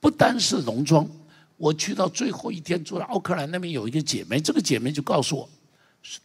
[0.00, 1.08] 不单是农庄。
[1.56, 5.48] 我去到最后一天，住在奥克兰那边有一个姐妹，这个姐妹就告诉我，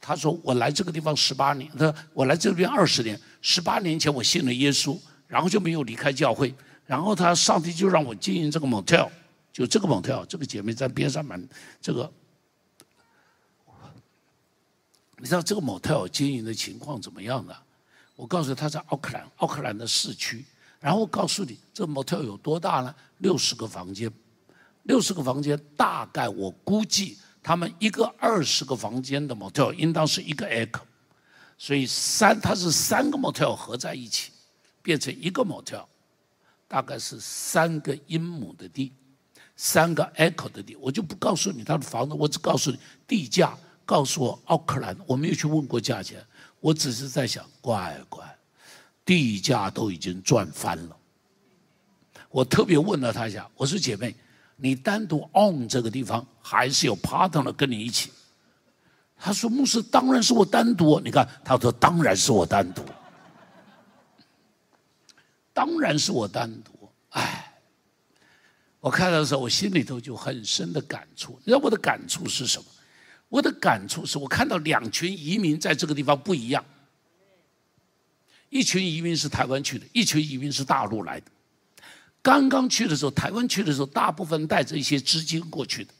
[0.01, 6.53] 她说我来这个地方十八年，她说我来这边二十年，十八年前我信了耶稣，然后就没有离开教会，
[6.85, 9.09] 然后她上帝就让我经营这个 motel，
[9.53, 11.39] 就这个 motel，这个姐妹在边上买
[11.81, 12.11] 这个，
[15.19, 17.55] 你知道这个 motel 经营的情况怎么样的？
[18.17, 20.43] 我告诉她在奥克兰，奥克兰的市区。
[20.79, 22.93] 然后告诉你，这 motel 有多大呢？
[23.19, 24.11] 六十个房间，
[24.83, 30.81] 六十个房间，大概我估计他们一个二十个房间的 motel 应当是一个 acre，
[31.57, 34.31] 所以三它是三个 motel 合在一起，
[34.81, 35.85] 变成一个 motel，
[36.67, 38.91] 大概是三个英亩的地，
[39.55, 46.23] 三个 acre 的地，我就不告诉你他的房子，我只告诉你地价，告诉我奥克兰，我没有去问过价钱，
[46.59, 48.34] 我只是在想，乖乖。
[49.05, 50.97] 地价都已经赚翻了。
[52.29, 54.13] 我特别问了他一下，我说：“姐妹，
[54.57, 58.11] 你单独 on 这个地方，还是有 partner 跟你一起？”
[59.17, 62.83] 他说：“牧师，当然是我单独。”你看，他说：“当然是我单独，
[65.53, 66.71] 当然是我单独。”
[67.11, 67.53] 哎，
[68.81, 71.39] 我看到的时候，我心里头就很深的感触。
[71.39, 72.65] 你知道我的感触是什么？
[73.29, 76.63] 我的感触是我看到两群移民在这个地方不一样。
[78.55, 81.25] 一群移民是台湾去的，一群移民是大陆来的。
[82.21, 85.93] 刚刚去的时候，台湾去的时候，大部分带着一些资金过去的，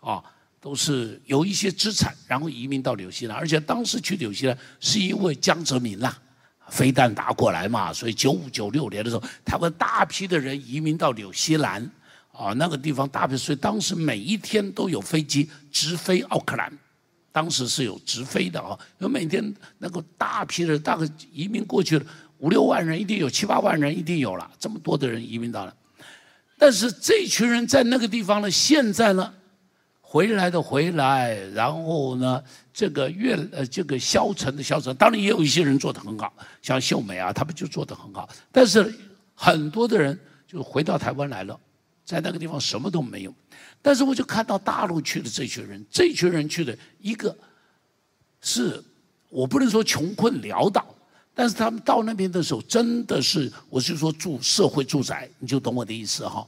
[0.00, 0.20] 啊，
[0.60, 3.38] 都是有一些资产，然后移民到纽西兰。
[3.38, 6.20] 而且当时去纽西兰是因为江泽民啦，
[6.68, 11.88] 飞弹打过来嘛，所以九五九六年的时候，台湾大批的人移民到纽西兰，
[12.32, 16.76] 啊，那个地方大批，所以当时每一天都有飞机直飞奥克兰。
[17.34, 22.06] 当时是有直飞的啊，有每天那个大批的大概移民过去了
[22.38, 25.74] 五六万人，一定有七八万人，一定有了这么多的人移民到了。
[26.56, 29.34] 但是这群人在那个地方呢，现在呢，
[30.00, 32.40] 回来的回来，然后呢，
[32.72, 38.28] 这个越呃这个消沉的消沉，当然也有一些人做的很好，像秀美啊，他们就做的很好。
[38.52, 38.94] 但是
[39.34, 40.16] 很多的人
[40.46, 41.58] 就回到台湾来了，
[42.04, 43.34] 在那个地方什么都没有。
[43.80, 47.36] 但是我就看到大陆去的这群人，这群人去的一个，
[48.40, 48.82] 是
[49.28, 50.86] 我不能说穷困潦倒，
[51.34, 56.46] 但是他们到那边的时候，真的是我是说住社会住宅，你就懂我的意思哈。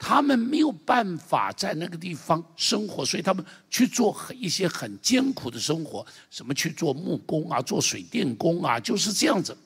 [0.00, 9.56] 他们没有办法在那个地方生活，所以他们去做一些很艰苦的生活，什么去做木工啊，做水电工啊，就是这样子。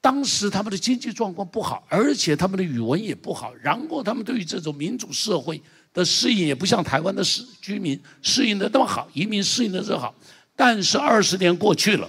[0.00, 5.60] 当时他们的经济状况不好，而且他们的语文也不好，然后他们对于这种民主社会。
[5.92, 10.14] 的适应也不像台湾的市居民适应的那么好，移民适应的这么好。
[10.54, 12.08] 但是二十年过去了，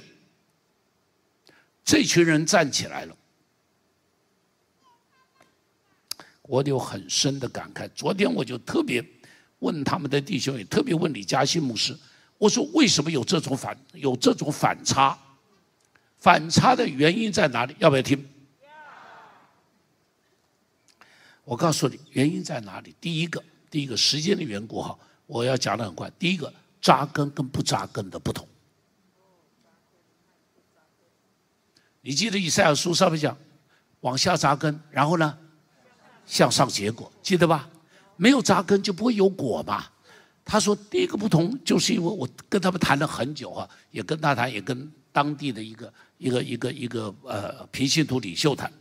[1.84, 3.16] 这群人站起来了，
[6.44, 7.90] 我有很深的感慨。
[7.96, 9.04] 昨天我就特别
[9.58, 11.98] 问他们的弟兄，也特别问李嘉欣牧师，
[12.38, 15.18] 我说为什么有这种反有这种反差？
[16.22, 17.76] 反差的原因在哪里？
[17.80, 18.26] 要不要听？
[21.44, 22.96] 我告诉你，原因在哪里？
[23.02, 23.44] 第一个。
[23.70, 26.12] 第一个时间的缘故哈，我要讲的很快。
[26.20, 28.46] 第一个扎根跟不扎根的不同。
[32.02, 33.38] 你记得以赛亚书上面讲，
[34.02, 35.38] 往下扎根，然后呢，
[36.26, 37.70] 向上结果，记得吧？
[38.18, 39.86] 没有扎根就不会有果嘛。
[40.44, 48.72] 他说第一个不同，就是因为我跟他们谈了很久哈，也跟他谈，也跟当地的一个一个一个一个呃平信徒领袖谈。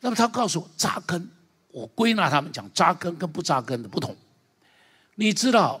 [0.00, 1.28] 那么他告诉我扎根。
[1.70, 4.16] 我归纳他们讲扎根跟不扎根的不同。
[5.14, 5.78] 你知道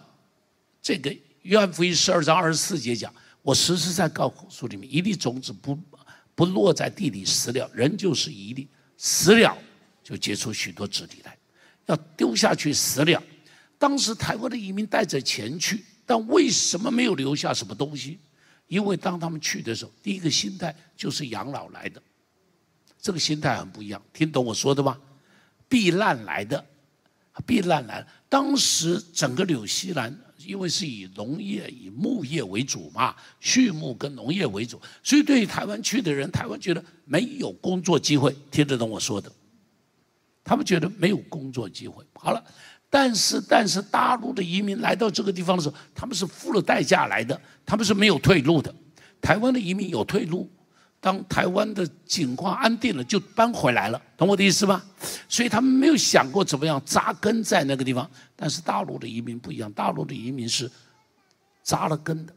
[0.82, 5.78] 这个约翰福音十二章二十四节讲，我实实在告诉你们，一粒种子不
[6.34, 9.56] 不落在地里死了，人就是一粒死了
[10.04, 11.34] 就结出许多子粒来，
[11.86, 13.22] 要丢下去死了。
[13.78, 18.18] 当时台湾的移民带着钱去，但为什么没有留下什么东西？
[18.68, 22.02] 因为当他们去的时候，第一个心态就是养老来的，
[23.00, 24.02] 这个心态很不一样。
[24.12, 24.98] 听懂我说的吗？
[25.68, 26.64] 避难来的，
[27.46, 28.06] 避难来。
[28.28, 38.34] 当时整个纽西兰因为是以农业、以牧业为主嘛，畜牧跟农业为主，所以对于台湾去的人，台湾觉得没有工作机会。
[38.50, 39.30] 听得懂我说的？
[40.42, 42.04] 他们觉得没有工作机会。
[42.14, 42.44] 好了。
[42.98, 48.74] 但是，但是大陆的移民来到这个地方的时候，他们是付了代价来的，他们是没有退路的。
[49.20, 50.50] 台湾的移民有退路，
[50.98, 54.82] 当台湾的景况安定了，就搬回来了，懂我的意思吗？
[55.28, 58.10] 所以他们没有想过怎么样扎根在那个地方。
[58.34, 60.70] 但是大陆的移民不一样，大陆的移民是
[61.62, 62.32] 扎了根的，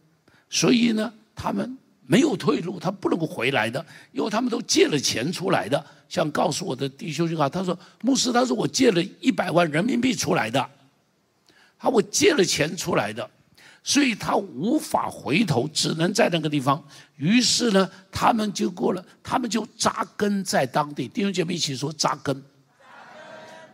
[0.50, 1.78] 所以呢，他们。
[2.12, 5.86] 没有退路，他不能够回来的，因为他们都借了钱出来的。
[6.08, 10.70] 像告诉我的弟兄就啊，他说牧师，他说我借了一百万人民币出来的，
[11.78, 13.30] 他我借了钱出来的，
[13.84, 16.84] 所以他无法回头，只能在那个地方。
[17.18, 21.08] 于是呢，他们就过了，他们就扎根在当地。
[21.08, 22.44] 弟兄姐妹一起说扎根。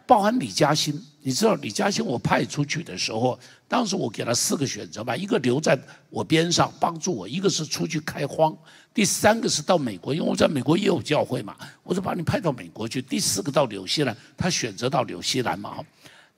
[0.05, 5.75] 包含李嘉欣，你知道李嘉欣我派出去的时候，当时我给他四个选择吧，一个留在
[6.11, 8.55] 我边上帮助我，一个是出去开荒，
[8.93, 13.01] 第三个是到美国，因为我在美国也有教会嘛，我就把你派到美国去。
[13.01, 15.83] 第四个到纽西兰，他选择到纽西兰嘛，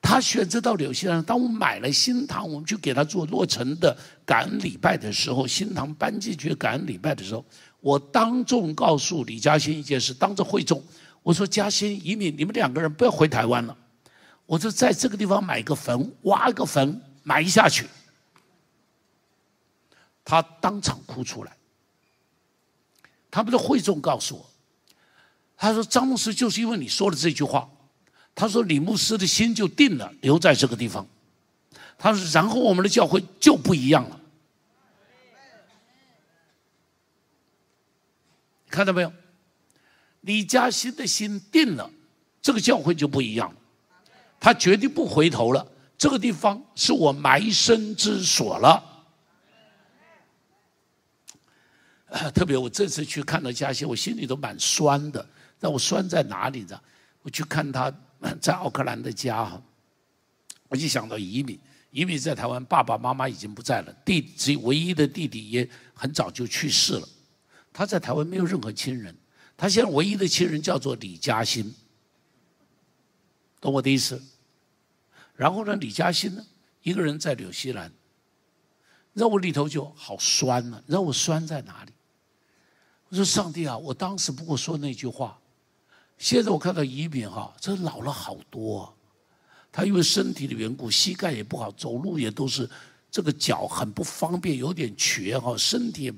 [0.01, 1.21] 他选择到纽西兰。
[1.21, 3.93] 当我买了新堂，我们去给他做落成的
[4.25, 7.43] 感恩礼拜的时候，新堂搬进去感恩礼拜的时候，
[7.81, 10.81] 我当众告诉李嘉欣一件事，当着会众。
[11.23, 13.77] 我说嘉欣移民，你们两个人不要回台湾了。
[14.47, 17.87] 我就在这个地方买个坟，挖个坟埋下去。
[20.25, 21.55] 他当场哭出来。
[23.29, 24.49] 他们的会众告诉我，
[25.55, 27.69] 他说张牧师就是因为你说了这句话，
[28.33, 31.05] 他说李牧师的心就定了，留在这个地方。
[31.97, 34.19] 他说然后我们的教会就不一样了。
[38.69, 39.11] 看到没有？
[40.21, 41.89] 李嘉欣的心定了，
[42.41, 43.55] 这个教会就不一样了。
[44.39, 45.65] 他决定不回头了。
[45.97, 48.83] 这个地方是我埋身之所了。
[52.33, 55.27] 特别我这次去看到嘉欣，我心里都蛮酸的。
[55.59, 56.79] 让我酸在哪里呢？
[57.23, 57.91] 我去看他
[58.39, 59.61] 在奥克兰的家哈，
[60.69, 61.59] 我就想到移民。
[61.89, 67.09] 移民在台湾，爸爸妈妈已经不在了，弟只唯一的弟弟也很早就去世了。
[67.73, 69.15] 他在台湾没有任何亲人。
[69.57, 71.73] 他现在唯一的亲人叫做李嘉欣，
[73.59, 74.21] 懂我的意思？
[75.35, 76.45] 然后呢，李嘉欣呢，
[76.83, 77.91] 一个人在纽西兰，
[79.13, 80.83] 让我里头就好酸了。
[80.87, 81.91] 让我酸在哪里？
[83.09, 85.39] 我说上帝啊，我当时不过说那句话，
[86.17, 88.93] 现在我看到移民哈，这老了好多。
[89.71, 92.69] 他因为身体的缘故，膝盖也不好，走路也都是
[93.11, 96.13] 这个脚很不方便，有点瘸哈，身体。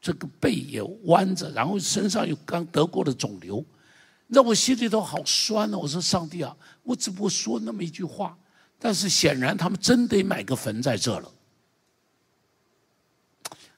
[0.00, 3.64] 这个背也弯着，然后身上又刚得过的肿瘤，
[4.32, 5.76] 让我心里头好酸啊！
[5.76, 8.34] 我说上帝啊，我只不过说那么一句话，
[8.78, 11.30] 但是显然他们真得买个坟在这了。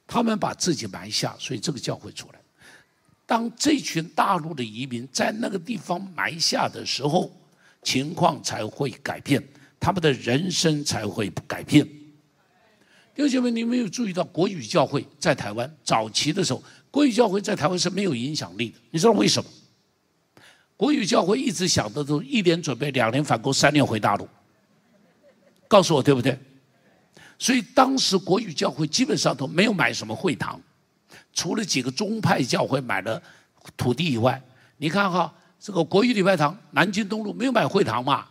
[0.06, 2.38] 他们把自己埋下，所以这个教会出来。
[3.26, 7.32] 当这群大陆的移民在那个地方埋下的时候，
[7.82, 9.42] 情况才会改变，
[9.80, 11.84] 他们的人生才会改变。
[11.84, 16.62] 弟兄姐妹，你没有注意到国语教会在台湾早期的时候，
[16.92, 18.78] 国语教会在台湾是没有影响力的。
[18.92, 19.50] 你知道为什么？
[20.76, 24.28] 国语教会一直想的都一年准备，两年反攻，三年回大陆。
[25.68, 26.38] 告诉我对不对？
[27.38, 30.60] 所以当时国语教会基本上都没有买什么会堂，
[31.32, 33.20] 除了几个宗派教会买了
[33.76, 34.40] 土地以外，
[34.76, 38.26] 你看哈，这个国语礼拜堂南京东路没有买会堂嘛，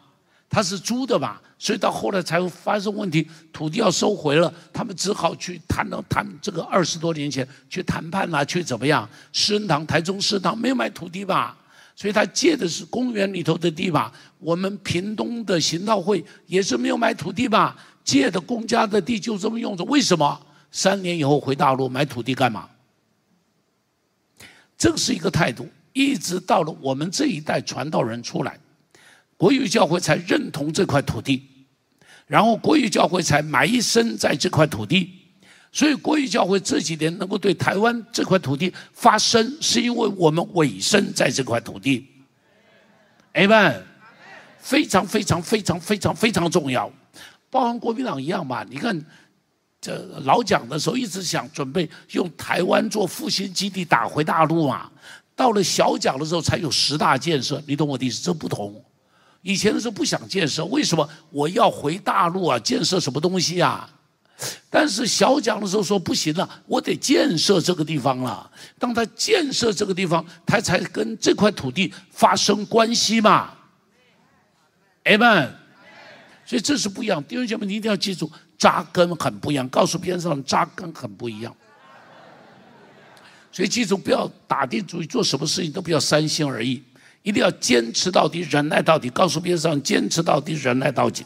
[0.49, 1.39] 它是租的嘛。
[1.59, 9.09] 所以到后来才会发生问题，土地要收回了，他们只好去谈了谈这个二十多年前去谈判啦，去怎么样？
[9.31, 11.57] 施恩堂、台中施恩堂没有买土地吧？
[12.03, 14.11] 所以他借的是公园里头的地吧？
[14.37, 17.77] 我们屏东的行道会也是没有买土地吧？
[18.03, 20.45] 借的公家的地就这么用着，为什么？
[20.69, 22.67] 三年以后回大陆买土地干嘛？
[24.77, 28.59] 这是一个态度，一直到了我们这一代传道人出来，
[29.37, 31.47] 国语教会才认同这块土地。
[32.27, 35.09] 然后国语教会才埋身在这块土地，
[35.73, 42.07] 所以国语教会这几年能够对台湾这块土地发声，是因为我们委身在这块土地。
[43.33, 43.81] ，Amen。
[44.59, 46.89] 非常非常非常非常非常重要，
[47.49, 48.63] 包含国民党一样嘛？
[48.69, 48.97] 你看，
[49.81, 49.93] 这
[50.23, 54.89] 老蒋的时候一直想准备用台湾做复兴基地打回大陆嘛，
[55.35, 58.23] 到了小蒋的时候才有十大建设，你懂我的意思？
[58.23, 58.81] 这不同。
[59.41, 62.57] 以前的时候不想建设，为什么我要回大陆啊？
[62.57, 63.89] 建设什么东西啊？
[64.69, 68.49] 但是小蒋的时候说不行了，我得建设这个地方了。
[68.77, 73.53] 当他建设这个地方，他才跟这块土地发生关系嘛。
[75.05, 75.49] Amen，
[76.45, 77.23] 所以这是不一样。
[77.23, 79.67] 弟兄姐妹，你一定要记住，扎根很不一样。
[79.69, 81.55] 告诉边上扎根很不一样。
[83.51, 86.81] 所以记住，不要打定主意做什么事情都不要三心二意，
[87.21, 89.09] 一定要坚持到底，忍耐到底。
[89.09, 91.23] 告诉边上，坚持到底，忍耐到底。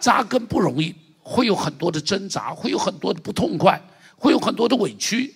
[0.00, 3.80] 扎根不容易，会有很多的挣扎，会有很多的不痛快，
[4.16, 5.34] 会有很多的委屈，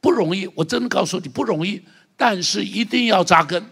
[0.00, 0.50] 不容易。
[0.54, 1.80] 我真的告诉你，不容易。
[2.16, 3.64] 但是一定要扎根。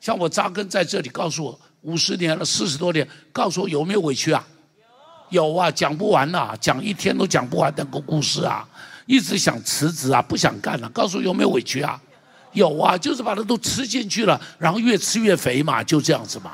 [0.00, 4.46] 像我扎根在这里，告诉我五十年了，四十多年，告诉我有没有委屈啊？
[5.28, 8.68] 有，啊，讲不完呐，讲一天都讲不完那个故事啊，
[9.06, 10.88] 一直想辞职啊，不想干了。
[10.90, 12.00] 告诉我有没有委屈啊？
[12.52, 16.52] 有啊，就是把它都吃进去了，然后越吃越肥嘛，就这样子嘛，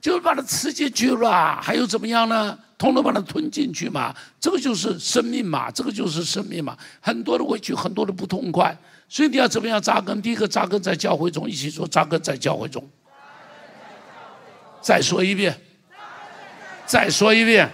[0.00, 2.58] 就是把它吃进去了，还有怎么样呢？
[2.78, 8.74] 统统把它吞进去嘛，这个就是生命嘛，这个就是生命嘛，很多的委屈，很多的不痛快。
[9.06, 10.22] 所以你要怎么样扎根？
[10.22, 12.82] 第一个扎根在教会中，一起说扎根在教会中。
[14.80, 15.54] 再说一遍，
[16.86, 17.70] 再说一遍。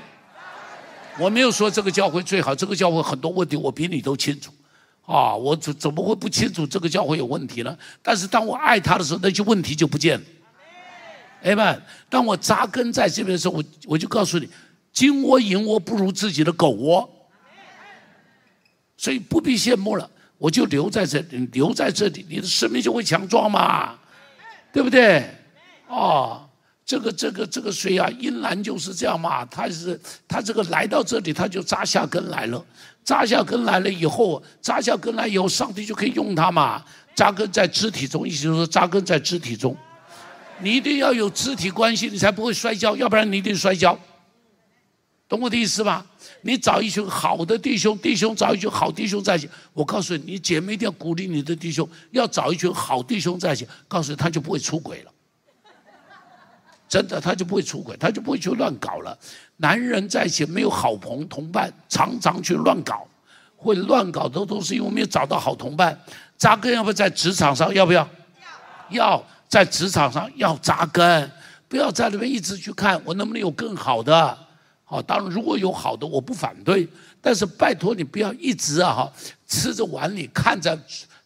[1.21, 4.51] 我没有说这个教会最好，这个教会很多问题我比你都清楚。
[5.07, 7.79] 啊，我怎怎么会不清楚这个教会有问题呢？
[8.03, 10.27] 但是当我爱他的时候，那些问题就不见了。
[11.47, 14.49] 哎们，当我扎根在这边的时候，我我就告诉你，
[14.93, 17.09] 金窝银窝不如自己的狗窝。
[18.97, 20.11] 所以不必羡慕了。
[20.39, 23.97] 我就留在这里，留在这里，你的生命就会强壮嘛，
[24.73, 25.25] 对不对？
[25.89, 26.47] 哦，
[26.85, 32.63] 这个这个这个水啊，英兰就是这样嘛，他是他这个来到这里，他就扎下根来了，
[33.05, 36.85] 扎下根来了以后，扎下根来以后，上帝就可以用它嘛，
[37.15, 39.75] 扎根在肢体中，意思就是扎根在肢体中，
[40.59, 43.99] 你一定要有肢体关系，你才不会摔跤，要不然你一定摔跤，
[45.29, 46.05] 懂我的意思吧？
[46.43, 49.49] 你找一群好的弟兄，弟兄找一群好弟兄在一起。
[49.73, 53.67] 我告诉你，你姐妹一定要鼓励你的弟兄，要找一群好弟兄在一起。
[53.89, 55.13] 告诉你，他就不会出轨了。
[56.89, 59.19] 真的，他就不会出轨，他就不会去乱搞了。
[59.57, 63.07] 男人在一起没有好朋同伴，常常去乱搞，
[63.57, 65.99] 会乱搞的都是因为没有找到好同伴。
[66.39, 67.75] 扎根要不要在职场上？
[67.75, 68.09] 要不要？
[68.91, 71.31] 要在职场上要扎根，
[71.69, 74.39] 不要在那边一直去看我能不能有更好的。
[74.85, 76.89] 好，当然如果有好的，我不反对。
[77.21, 79.13] 但是拜托你不要一直啊哈
[79.49, 80.79] 吃着碗里看在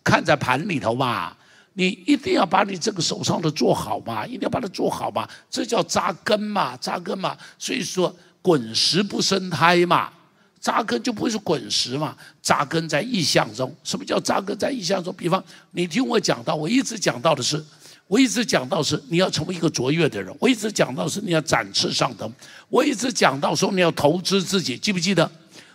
[0.02, 1.36] 看在盘里头嘛，
[1.74, 7.36] 你一定要把你这个手上的做好嘛，一定要把它做好嘛，这叫扎根嘛，扎根嘛。
[7.58, 10.10] 所以说滚石不生胎嘛，
[10.58, 13.74] 扎根就不会是滚石嘛，扎根在意象中。
[13.84, 15.12] 什么叫扎根在意象中？
[15.14, 15.42] 比方
[15.72, 17.62] 你听我讲到，我一直讲到的是。
[18.10, 22.28] 我一直讲到是你要成为一个卓越的人，我一直讲到是你要展翅上腾，
[22.68, 25.30] 我一直讲到说你要投资自己，记不记得？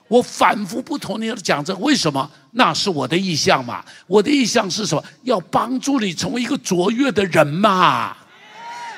[0.09, 2.29] 我反复不同你要讲这为什么？
[2.51, 5.01] 那是我的意向嘛，我的意向是什么？
[5.23, 8.17] 要帮助你成为一个卓越的人嘛。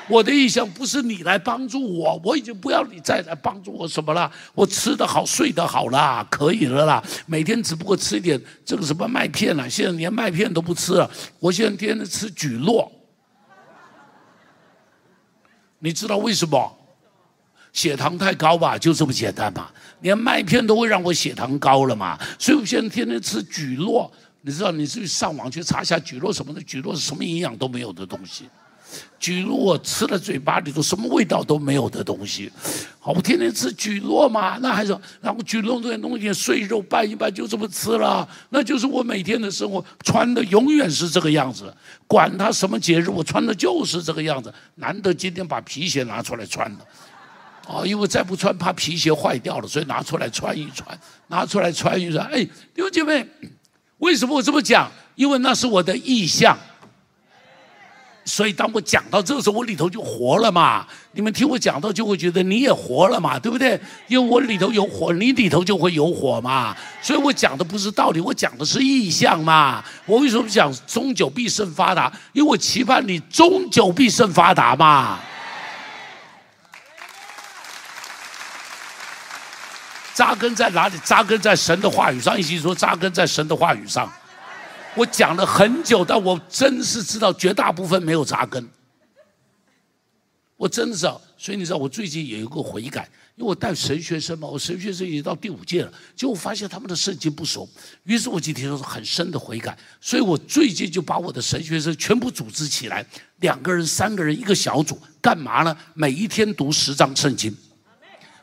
[0.08, 4.28] 我的意向不是你来帮助我，我已经不要你再来帮助我什么了。
[4.52, 7.00] 我吃得好，睡得好啦，可以了啦。
[7.26, 11.08] 每天只不过吃一点这个什么麦片了，现在连麦片都不吃了。
[11.38, 12.90] 我现在天天吃菊络。
[15.78, 16.74] 你知道为什么？
[17.72, 19.70] 血糖太高吧，就这么简单嘛。
[20.00, 24.10] 连麦片都会让我血糖高了嘛，所以我现在天天吃菊络。
[24.40, 28.48] 你知道，你去上网去查一下菊络什么的，菊络是什么营养都没有的东西。
[29.18, 32.50] 菊络吃了嘴巴里头什么味道都没有的东西，
[33.00, 41.74] 好，我天天吃菊络嘛，那还是然后菊络这些东西碎肉拌一拌就这么吃了，那就是我每天的生活，穿的永远是这个样子，
[42.06, 46.78] 管他什么节日，我穿的就是这个样子，难得今天把皮鞋拿出来穿了，
[47.66, 53.26] 哦，因为再不穿怕皮鞋坏掉了，所以拿出来穿一穿，拿出来穿一穿，哎，弟兄姐妹，
[53.98, 54.88] 为什么我这么讲？
[55.16, 56.56] 因为那是我的意向。
[58.28, 60.86] 所以当我讲到这个时候，我里头就活了嘛。
[61.12, 63.80] 你们听我讲到，就会觉得你也活了嘛，对不对？
[64.06, 66.76] 因为我里头有火，你里头就会有火嘛。
[67.00, 69.82] 所以我讲的不是道理，我讲的是意象嘛。
[70.04, 72.12] 我为什么讲终久必胜发达？
[72.34, 75.18] 因为我期盼你终久必胜发达嘛。
[80.12, 80.98] 扎根在哪里？
[81.02, 82.38] 扎根在神的话语上。
[82.38, 84.12] 一起说，扎根在神的话语上。
[84.98, 88.68] 我讲了很久，但我真是知道绝大部分没有扎根。
[90.56, 97.68] 我真的知道，所以你知道我最近有一个悔改，因为我带神学生嘛，我神学生已经到第五届了，结果发现他们的圣经不熟，
[98.02, 105.76] 于是我就提出很深的悔改，所以我最近就把我的神学生全部组织起来，两个人、三个人一个小组，干嘛呢？
[105.94, 107.56] 每一天读十章圣经。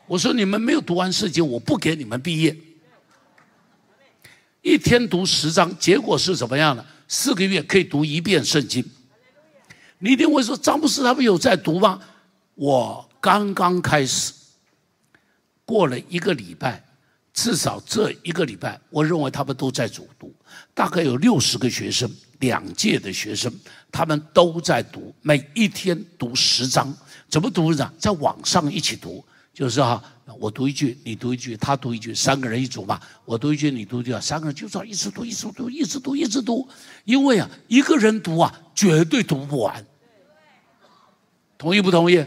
[0.06, 2.56] 我说你们没有读完圣经，我不给你们毕业。
[4.66, 6.84] 一天读十章，结果是怎么样的？
[7.06, 8.84] 四个月可以读一遍圣经。
[10.00, 12.00] 你一定会说，詹姆斯他们有在读吗？
[12.56, 14.32] 我刚刚开始，
[15.64, 16.84] 过了一个礼拜，
[17.32, 20.34] 至少这一个礼拜，我认为他们都在主读，
[20.74, 22.10] 大概有六十个学生，
[22.40, 23.52] 两届的学生，
[23.92, 26.92] 他们都在读，每一天读十章，
[27.28, 27.92] 怎么读呢？
[28.00, 30.02] 在网上一起读，就是哈，
[30.40, 36.68] 我读一句，你读一句，他读一句，三个人一组嘛，我读一句，你读一句，三个人就这样一直读，一直读，一直读，一直读，
[37.04, 38.52] 因为啊，一个人读啊。
[38.76, 39.86] 绝对读不完，
[41.56, 42.22] 同意不同意？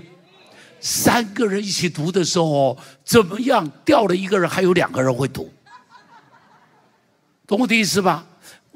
[0.80, 3.70] 三个人一起读的时候，怎么样？
[3.86, 5.54] 掉了一个人，还有两个人会读，
[7.46, 8.26] 懂我的意思吧？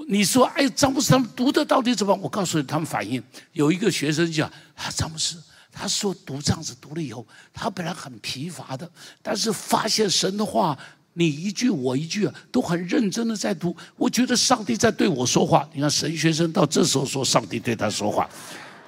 [0.08, 2.14] 你说，哎，张牧师他们读的到底怎么？
[2.22, 3.24] 我告诉你，他们反应
[3.54, 5.36] 有一个学生讲啊，张牧师，
[5.74, 8.90] 他说读这样子读了以后，他本来很疲乏的，
[9.22, 10.78] 但是发现神的话。
[11.16, 13.78] 你一句我一句，都很认真的在读。
[13.96, 15.70] 我觉得上帝在对我说话。
[15.72, 18.28] 你看神学生到这时候说上帝对他说话，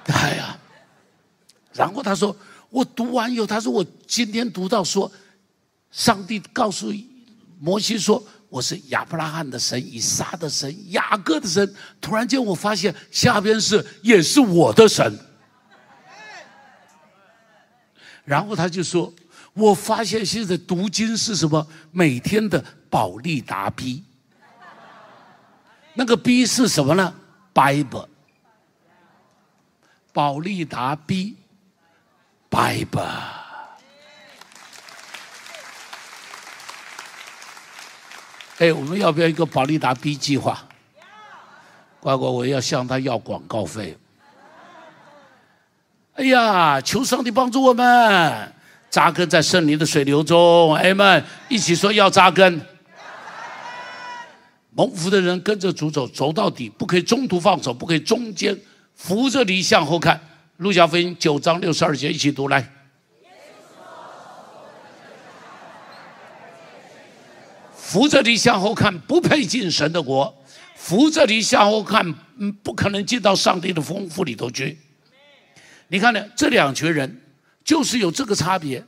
[0.06, 0.58] 哎呀！
[1.72, 2.36] 然后他说
[2.68, 5.08] 我读完以后，他说我今天读到说，
[5.92, 6.92] 上帝告诉
[7.60, 11.72] 摩西说我是亚伯拉罕的神、以撒的神、雅各的神。
[12.00, 15.16] 突然间我发现下边是也是我的神。
[18.26, 19.10] 然后他就说。
[19.54, 21.66] 我发现现在读经是什么？
[21.90, 24.04] 每天的宝利达 B，
[25.94, 27.14] 那个 B 是什么呢
[27.54, 28.06] ？Bible，
[30.12, 31.38] 宝利达 B，Bible。
[38.58, 40.68] 哎，我们要不要一个宝利达 B 计划？
[41.98, 43.96] 乖乖，我要向他要广告费。
[46.16, 48.52] 哎呀，求上帝帮助我们。
[48.88, 52.58] 扎根在圣灵的水流中，哎们一起说要扎根。
[54.70, 58.58] 蒙福的人跟着主走，走到底，不可以中途放手，不可以中间
[58.94, 60.18] 扶着你向后看。
[60.56, 62.66] 路加福音九章六十二节，一起读来。
[67.74, 70.32] 扶着你向后看，不配进神的国；
[70.74, 74.78] 扶着你向后看，嗯，不可能进到上帝的丰富里头去。
[75.88, 76.24] 你看呢？
[76.36, 77.22] 这两群人。
[77.66, 78.80] 就是有这个差别，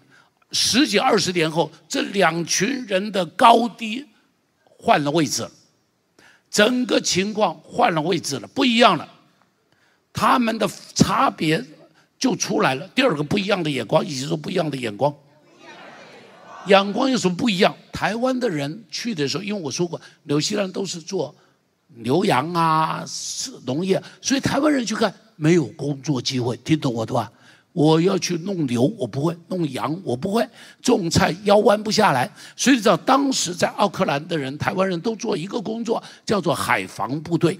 [0.52, 4.06] 十几二十年后，这两群人的高低
[4.64, 5.44] 换了位置，
[6.48, 9.08] 整个情况换了位置了，不一样了，
[10.12, 11.60] 他们的差别
[12.20, 12.86] 就出来了。
[12.94, 15.12] 第二个不一样的眼光，以及说不一样的眼光。
[16.66, 17.76] 眼光有什么不一样？
[17.92, 21.34] 台湾的人去的时候，因为我说过，纽西兰都是做
[21.96, 27.32] 牛羊啊，是农业，所以台湾人去看没有工作机会，听懂我的话？
[27.72, 30.44] 我要去弄牛，我不会弄羊，我不会
[30.82, 32.28] 种菜，腰弯不下来。
[32.56, 37.56] 所以你知道当时在奥克兰的人，台湾人都做一个工作，叫做海防部队。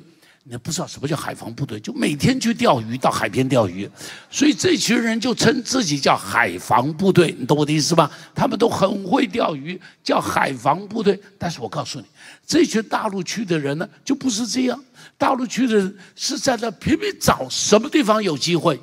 [0.51, 3.89] 你不知道什么叫海防部队，就每天去钓鱼，到海边钓鱼。
[4.31, 8.11] 所以这群人就称自己叫海防部队，你懂我的意思吧？
[8.35, 11.21] 他们都很会钓鱼，叫海防部队。
[11.39, 12.07] 但是我告诉你，
[12.47, 14.83] 这群大陆区的人呢，就不是这样。
[15.19, 18.81] 大陆区的人是在那拼命找什么地方有机会。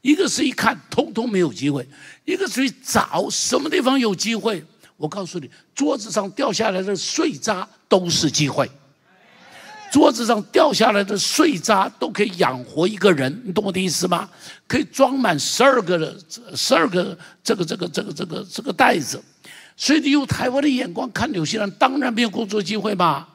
[0.00, 1.86] 一个是一看通通没有机会，
[2.24, 4.64] 一个是找什么地方有机会。
[4.96, 8.70] 我告诉你，桌子上掉下来的碎渣都是机会。
[9.90, 14.28] 桌子上掉下来的碎渣都可以养活一个人，你懂我的意思吗？
[14.68, 16.16] 可以装满十二个的
[16.54, 19.20] 十二个这个这个这个这个这个袋子。
[19.76, 23.26] 所以你用台湾的眼光看纽西兰，当然没有工作机会嘛。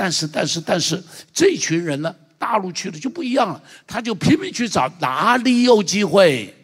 [0.00, 2.16] 但是但是但是这群人呢？
[2.38, 6.54] 大陆去了就不一样了，他就拼命去找哪里有机会，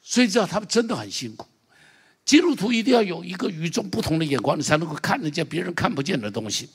[0.00, 1.46] 所以知道他们真的很辛苦。
[2.24, 6.66] 基督徒一定要有一个与众不同的眼光，你才能够看得见别人看不见的东西。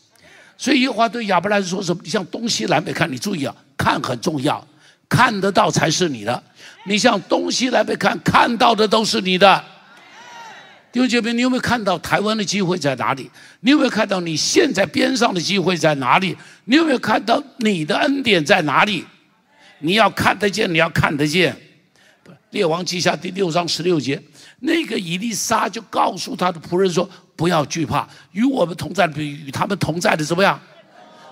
[0.56, 2.00] 所以耶和华对亚伯兰说什么？
[2.04, 4.64] 你向东西南北看，你注意啊，看很重要，
[5.10, 6.44] 看得到才是你的。
[6.86, 9.66] 你向东西南北看，看到的都是你的。
[10.92, 13.30] 弟兄姐妹，你有没有看到台湾的机会在哪里？
[13.60, 16.36] 你有没有看到你现在边上的机会在哪里？
[16.66, 19.06] 你有没有看到你的恩典在哪里？
[19.80, 21.56] 你要看得见，你要看得见。
[22.50, 24.20] 列王记下第六章十六节，
[24.62, 30.60] 那个以利沙就告诉他的仆人说：“不要惧怕，与我们同在的比与他们同在的怎么样？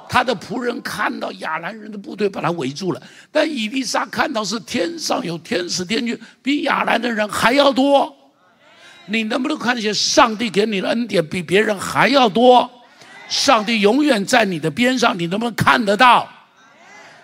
[0.08, 3.02] 他的仆人看到亚兰人的部队把他围住了，
[3.32, 8.16] 但以利沙看到是天上有天使天军，比亚兰的人还要多。
[9.08, 12.70] 你能不能看见上帝给你的恩典比别人还要多？
[13.28, 16.30] 上帝永远在你的边上，你能不能看得到？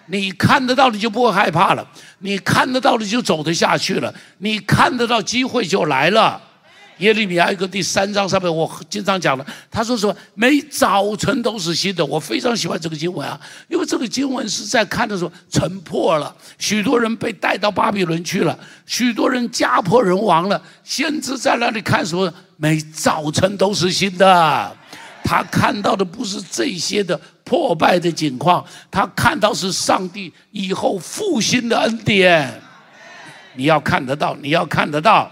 [0.07, 1.87] 你看得到，你就不会害怕了；
[2.19, 6.41] 你看得到，你就走得下去了；你看得到，机会就来了。
[6.99, 10.15] 耶利米亚一个第三章上面，我经常讲的，他说什么？
[10.35, 12.05] 每早晨都是新的。
[12.05, 20.61] 我非常喜欢这个经文啊，因为这个经文是在看的时候，城破了，许多人被带到巴比伦去了，许多人家破人亡了。
[20.83, 22.31] 先知在那里看什么？
[22.57, 24.77] 每早晨都是新的。
[25.23, 32.61] 他看到的不是这些的破败的景况，他看到是上帝以后复兴的恩典。
[33.55, 35.31] 你要看得到，你要看得到。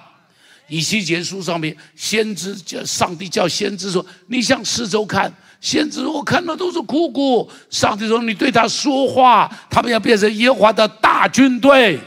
[0.72, 11.99] 以西结书上面，先知叫上帝叫先知说：“你向四周看，先知我看到都是枯骨。”上帝说：“你对他说话，他们要变成耶和华的大军队。”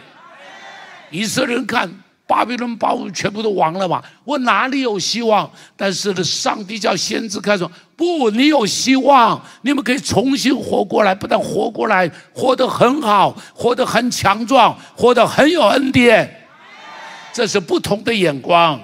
[1.12, 1.86] 以色列人看
[2.26, 4.02] 巴比伦把我们全部都亡了嘛？
[4.24, 5.48] 我哪里有希望？
[5.76, 16.40] 但是呢，上帝叫先知看说：“不，你有希望，你们可以重新活过来，不但活过来，活得很好，活得很强壮，活得很有恩典。”
[17.34, 18.80] 这是不同的眼光。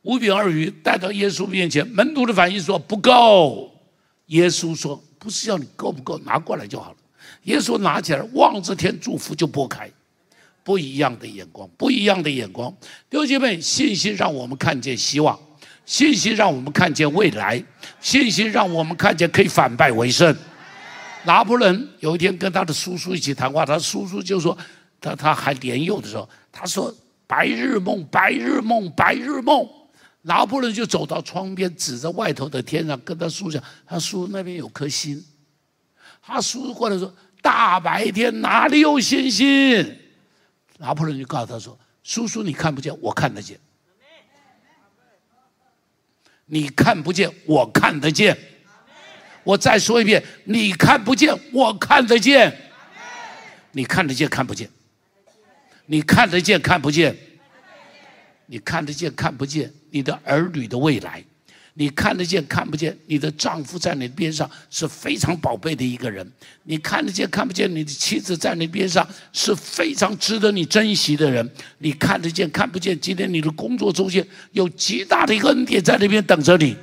[0.00, 3.70] 五饼二鱼带到耶稣面前，门徒的反应说不够。
[4.28, 6.96] 耶稣说：“不是要你够不够，拿过来就好了。”
[7.44, 9.90] 耶稣拿起来，望着天祝福，就拨开。
[10.64, 12.74] 不一样的眼光，不一样的眼光。
[13.10, 15.38] 弟兄姐妹，信心让我们看见希望，
[15.84, 17.62] 信心让我们看见未来，
[18.00, 20.34] 信心让我们看见可以反败为胜。
[21.24, 24.56] 拿破仑有一天跟他的叔叔一起谈话，他叔叔就说。
[25.06, 26.92] 他他还年幼的时候，他说
[27.28, 29.68] ：“白日梦，白日梦，白日梦。”
[30.22, 35.24] 拿破仑就走到窗边，指着外头的天上，跟他叔讲：“他叔那边有颗星。”
[36.20, 39.96] 他叔过来说：“大白天哪里有星星？”
[40.78, 43.56] 拿破仑就告诉他说：“叔叔，你看不见，我看得见。
[46.46, 48.36] 你看不见，我看得见。
[49.44, 52.72] 我再说一遍，你看不见，我看得见。
[53.70, 54.68] 你看得见，看不见。”
[55.86, 57.16] 你看得见看不见？
[58.46, 59.72] 你看得见看不见？
[59.90, 61.24] 你的儿女的未来，
[61.74, 62.96] 你看得见看不见？
[63.06, 66.30] 你的丈夫在你边上是非常宝贝的一个人，
[66.64, 67.72] 你看得见看不见？
[67.74, 72.98] 你的妻子在你边上是非常值得你珍惜的人，你看得见看不见？
[73.00, 76.76] 今天你的工作中间有极大的一个恩典在那边等着你，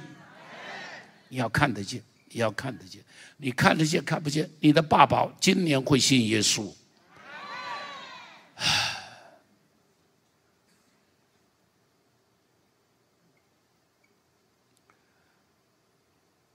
[1.30, 3.02] 你要看得见，你要看得见，
[3.38, 4.50] 你看得见看不见？
[4.60, 6.70] 你的爸爸今年会信耶稣。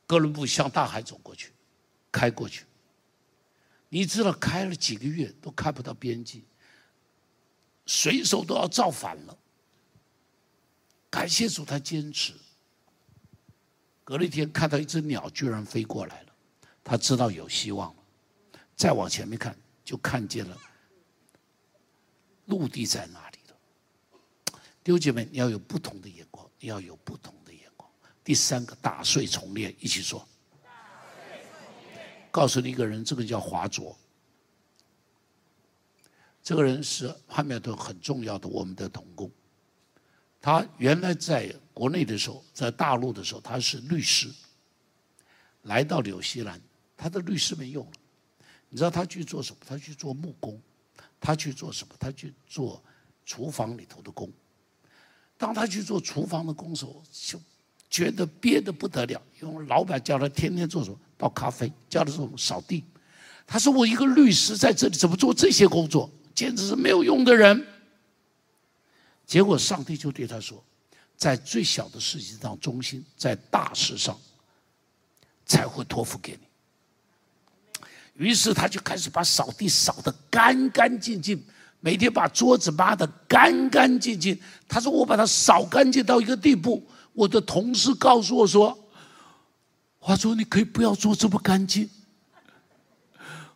[0.09, 1.53] 哥伦布向大海走过去，
[2.11, 2.65] 开过去。
[3.91, 6.45] 你知道开了几个月都看不到边际，
[7.85, 9.39] 水手都要造反了。
[11.11, 12.33] 感谢主，他坚持。
[14.03, 16.33] 隔了一天，看到一只鸟居然飞过来了，
[16.83, 18.03] 他知道有希望了。
[18.75, 19.55] 再往前面看，
[19.85, 20.59] 就看见了
[22.47, 23.59] 陆地在哪里了。
[24.83, 27.48] 弟兄姐妹，你要有不同的眼光，你要有不同的。
[28.29, 30.29] 第三个打碎重练，一起说。
[32.31, 33.99] 告诉你一个人，这个叫华卓。
[36.43, 39.31] 这个人是汉密尔顿很重要的我们的同工。
[40.43, 44.31] 他原来在国内的时候，在大陆的时候，他是律师。
[45.63, 46.61] 来到纽西兰，
[46.99, 47.93] 他的律师没用了。
[48.69, 49.59] 你知道他去做什么？
[49.67, 50.61] 他去做木工。
[51.19, 51.95] 他去做什么？
[51.99, 52.85] 他去做
[53.25, 54.31] 厨房里头的工。
[55.39, 57.41] 当他去做厨房的工时候，就。
[57.91, 62.85] 觉得憋得不得了，因为老板叫他天天做什么倒咖啡，叫他做扫地。
[63.47, 66.11] 他说：“我一个律师在这里怎么做这些工作？
[66.35, 67.67] 简直是没有用的人。”
[69.25, 70.63] 结果上帝就对他说
[71.17, 74.19] ：“在最小的事情上忠心，在大事上
[75.47, 77.87] 才会托付给你。”
[78.27, 81.43] 于是他就开始把扫地扫得干干净净，
[81.81, 84.39] 每天把桌子抹得干干净净。
[84.69, 86.87] 他说：“我把它扫干净到一个地步。”
[87.19, 88.79] 我的同事告诉我说
[89.99, 91.91] ：“华说你可以不要做这么干净。”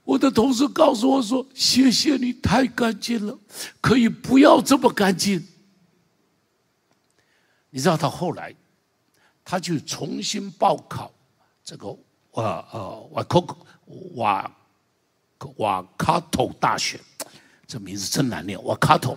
[0.02, 3.38] 我的同事告诉我说：“谢谢你，太干净了，
[3.80, 5.46] 可以不要这么干净。”
[7.70, 8.52] 你知道他后来，
[9.44, 11.12] 他就重新报考
[11.62, 11.88] 这个
[12.32, 13.46] 瓦呃瓦科
[14.14, 14.56] 瓦
[15.58, 17.00] 瓦卡托大学，
[17.68, 19.16] 这名字真难念，瓦卡托。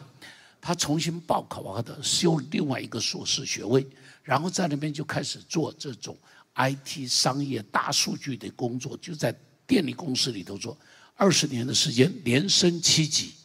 [0.61, 3.85] 他重新报考完的修另外一个硕士学位，
[4.25, 6.17] 然后在那边就开始做这种
[6.55, 9.33] IT 商业大数据的工作，就在
[9.67, 10.75] 电力公司里头做，
[11.15, 13.35] 二十年的时间连升七级，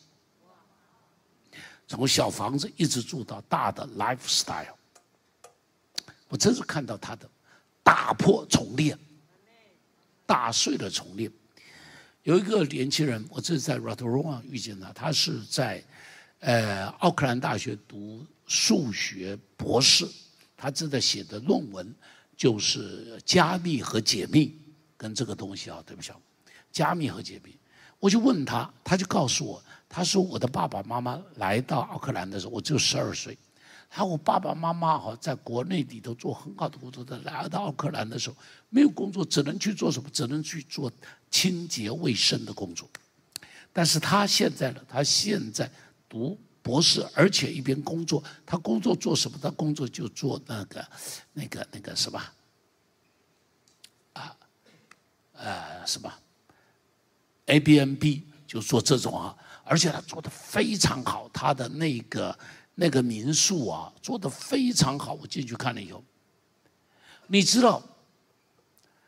[1.86, 4.74] 从小房子一直住到大的 lifestyle。
[6.28, 7.28] 我真是看到他的
[7.82, 8.98] 打破重练，
[10.24, 11.30] 打碎了重练。
[12.22, 15.84] 有一个年轻人，我这是在 Rotorua 遇见他，他是在
[16.38, 20.08] 呃奥克兰大学读数学博士，
[20.60, 21.94] 他正在写的论文
[22.36, 24.54] 就是加密和解密
[24.94, 26.12] 跟这个东西啊，对不起，
[26.70, 27.56] 加密和解密。
[27.98, 33.38] 我就问他，他就告诉我，他说我的爸爸妈妈来到奥克兰的时候，我只有十二岁。
[33.88, 38.36] 他我爸爸妈妈哈在国内里头做很好的工作的，来到奥克兰的时候
[38.68, 40.10] 没有工作，只能去做什么？
[40.10, 40.92] 只能去做
[41.30, 42.86] 清洁卫生的工作。
[43.72, 44.80] 但是他现在呢？
[44.86, 45.70] 他现在
[46.08, 48.22] 读博士，而且一边工作。
[48.44, 49.38] 他工作做什么？
[49.40, 50.88] 他工作就做那个、
[51.32, 52.22] 那个、那个什么？
[54.14, 54.36] 啊，
[55.32, 56.12] 呃，什么
[57.46, 62.38] ？A B N B 就做这种啊，而且他做的非常好，他的那个。
[62.76, 65.12] 那个民宿啊，做的非常好。
[65.12, 66.02] 我进去看了以后，
[67.26, 67.82] 你知道，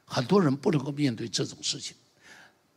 [0.05, 1.97] 很多人不能够面对这种事情。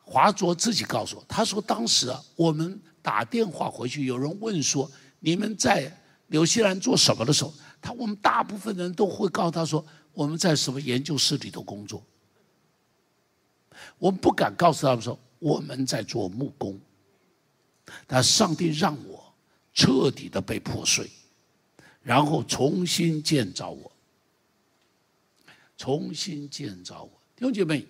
[0.06, 4.90] 华卓自己告诉我，他说当时啊，我们打电话回去，有人问说
[5.20, 5.92] 你们在
[6.28, 12.04] 纽西兰做什么的时候，他我们大部分人都会告诉他说我们在什么研究室里头工作。
[13.98, 16.80] 我们不敢告诉他们说我们在做木工，
[18.08, 19.24] 但上帝让我。
[19.78, 21.12] 彻底的被破碎，
[22.02, 23.92] 然后重新建造我，
[25.76, 27.12] 重新建造我。
[27.36, 27.86] 弟兄姐妹，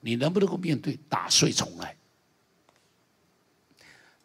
[0.00, 1.96] 你能不能够面对打碎重来？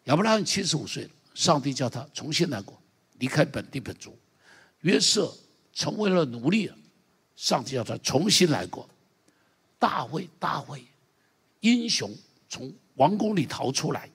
[0.04, 2.80] 亚伯拉罕七十五岁了，上帝叫他重新来过，
[3.18, 4.16] 离开本地本族。
[4.80, 5.36] 约瑟
[5.72, 6.76] 成为了奴隶了，
[7.34, 8.88] 上帝叫他重新来过。
[9.78, 10.84] 大卫，大卫，
[11.60, 12.10] 英雄
[12.48, 14.08] 从王宫里逃出来，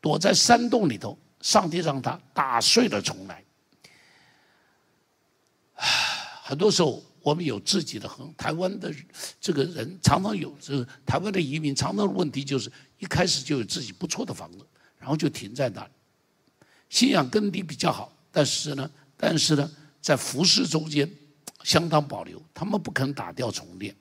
[0.00, 1.16] 躲在山洞里头。
[1.42, 3.44] 上帝让他打碎了重来。
[6.42, 8.94] 很多时候，我们有自己的很台湾的
[9.40, 12.70] 这个人常常有这个台湾的移民，常常的问题就是
[13.00, 14.64] 一开始就有自己不错的房子，
[14.96, 15.90] 然后就停在那里，
[16.88, 19.68] 信仰根底比较好，但是呢，但是呢，
[20.00, 21.10] 在服饰中间
[21.64, 23.92] 相当保留，他们不肯打掉重练，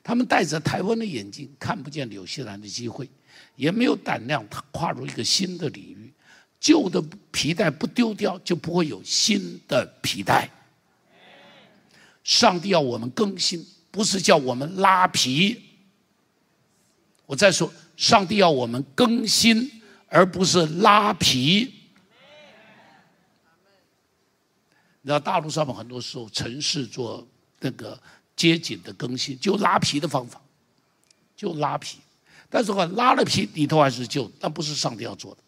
[0.00, 3.10] 他们戴着台湾的眼镜，看不见纽西兰的机会，
[3.56, 6.14] 也没有胆量跨入一个新的领域。
[6.60, 7.02] 旧的
[7.32, 10.48] 皮带不丢掉，就不会有新的皮带。
[12.30, 15.60] 上帝要我们更新，不是叫我们拉皮。
[17.26, 19.68] 我再说，上帝要我们更新，
[20.06, 21.74] 而不是拉皮。
[25.02, 27.26] 你知道大陆上面很多时候城市做
[27.58, 28.00] 那个
[28.36, 30.40] 街景的更新，就拉皮的方法，
[31.34, 31.98] 就拉皮。
[32.48, 35.40] 但是话拉了皮里头还是旧，那不是上帝要做的。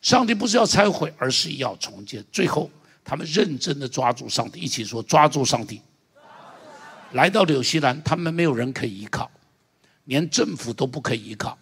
[0.00, 2.24] 上帝不是要拆毁，而是要重建。
[2.32, 2.70] 最后，
[3.04, 5.78] 他们认真的抓住上帝，一起说：“抓住上帝！”
[7.12, 9.30] 来到纽西兰，他们没有人可以依靠，
[10.04, 11.58] 连政府都不可以依靠，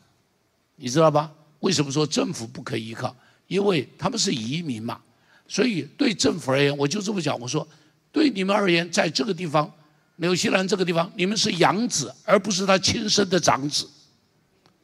[0.77, 1.33] 你知道吧？
[1.61, 3.15] 为什么说政府不可以依靠？
[3.47, 5.01] 因为他们是移民嘛。
[5.47, 7.67] 所以对政府而言，我就这么讲：我说，
[8.13, 9.73] 对你们而言，在这个地方，
[10.17, 13.89] 纽西兰这个地方，你们是养子，而不是他亲生的长子。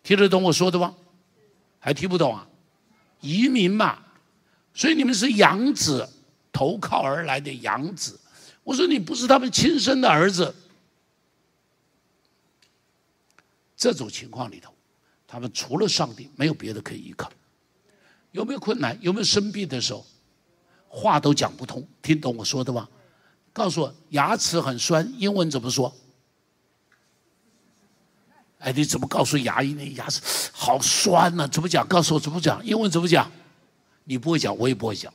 [0.03, 0.95] 听得懂我说的吗？
[1.79, 2.47] 还听不懂啊？
[3.21, 3.99] 移民嘛，
[4.73, 6.09] 所以你们是养子，
[6.51, 8.19] 投靠而来的养子。
[8.65, 10.53] 我说你不是他们亲生的儿子。
[13.77, 14.75] 这种情况里头，
[15.27, 17.31] 他们除了上帝，没有别的可以依靠。
[18.33, 18.99] 有没有困难？
[19.01, 20.05] 有没有生病的时候？
[20.89, 22.89] 话都讲不通，听懂我说的吗？
[23.53, 25.95] 告诉我，牙齿很酸，英文怎么说？
[28.61, 29.75] 哎，你怎么告诉牙医？
[29.75, 31.47] 那牙齿好酸呢？
[31.49, 31.87] 怎么讲？
[31.87, 32.65] 告诉我怎么讲？
[32.65, 33.31] 英文怎么讲？
[34.05, 35.13] 你不会讲，我也不会讲。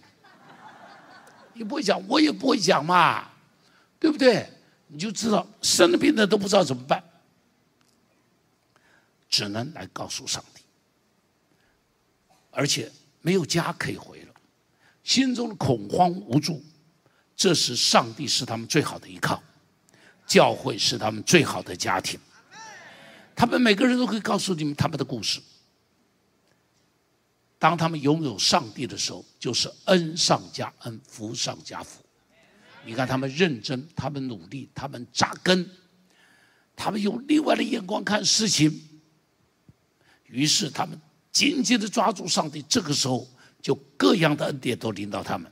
[1.54, 3.29] 你不会讲，我也不会讲嘛，
[4.00, 4.50] 对不对？
[4.88, 7.04] 你就知道生了病的都不知道怎么办，
[9.30, 10.64] 只能来告诉上帝。
[12.50, 12.92] 而且
[13.22, 14.34] 没有家可以回了，
[15.04, 16.64] 心中的恐慌无助，
[17.36, 19.44] 这时上帝是他们最好的依靠，
[20.26, 22.20] 教会是他们最好的家庭。
[23.36, 25.40] 他们每个人都可以告诉你们他们的故事。
[27.60, 32.04] 当他们拥有上帝的时候，就是恩上加恩，福上加福。
[32.90, 35.70] 你看他们认真，他们努力，他们扎根，
[36.76, 38.82] 他们用另外的眼光看事情。
[40.26, 41.00] 于是他们
[41.32, 42.66] 紧紧的抓住上帝。
[42.68, 43.28] 这个时候，
[43.62, 45.52] 就各样的恩典都临到他们。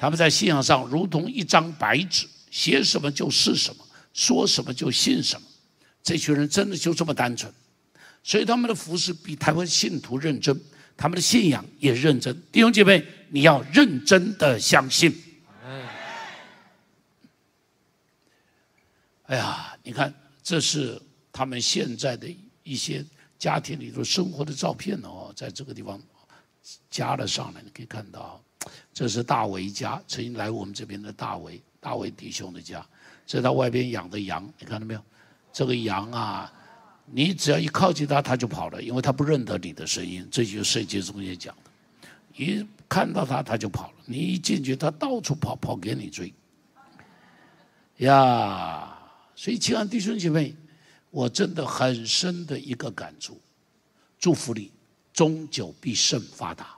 [0.00, 5.46] 他们在信仰上如同一张白纸，写什么就是什么，说什么就信什么。
[6.02, 7.52] 这群人真的就这么单纯，
[8.24, 10.60] 所以他们的服饰比台湾信徒认真，
[10.96, 12.36] 他们的信仰也认真。
[12.50, 15.14] 弟兄姐妹，你要认真的相信。
[19.28, 20.12] 哎呀，你看，
[20.42, 21.00] 这是
[21.30, 22.26] 他们现在的
[22.62, 23.04] 一些
[23.38, 26.00] 家庭里头生活的照片哦，在这个地方
[26.88, 28.42] 加了上来，你可以看到，
[28.94, 32.84] 这是大为家，曾经来我们这边的大为，大为弟兄的家，
[33.26, 35.02] 这是他外边养的羊，你看到没有？
[35.52, 36.50] 这个羊啊，
[37.04, 40.26] 你只要一靠近它，它就跑了，因为它不认得你的声音。
[40.30, 41.70] 这就是圣经中间讲的，
[42.34, 43.94] 一看到它，它就跑了。
[44.06, 46.32] 你一进去，它到处跑，跑给你追。
[47.98, 48.94] 呀。
[49.38, 50.52] 所以，亲爱的弟兄姐妹，
[51.12, 53.40] 我真的很深的一个感触，
[54.18, 54.72] 祝福你，
[55.12, 56.76] 终久必胜发达。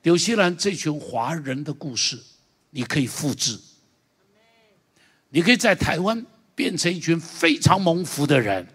[0.00, 2.18] 纽西兰这群华人的故事，
[2.70, 3.60] 你可以复制，
[5.28, 6.24] 你可以在台湾
[6.54, 8.66] 变成一群非常蒙福的人。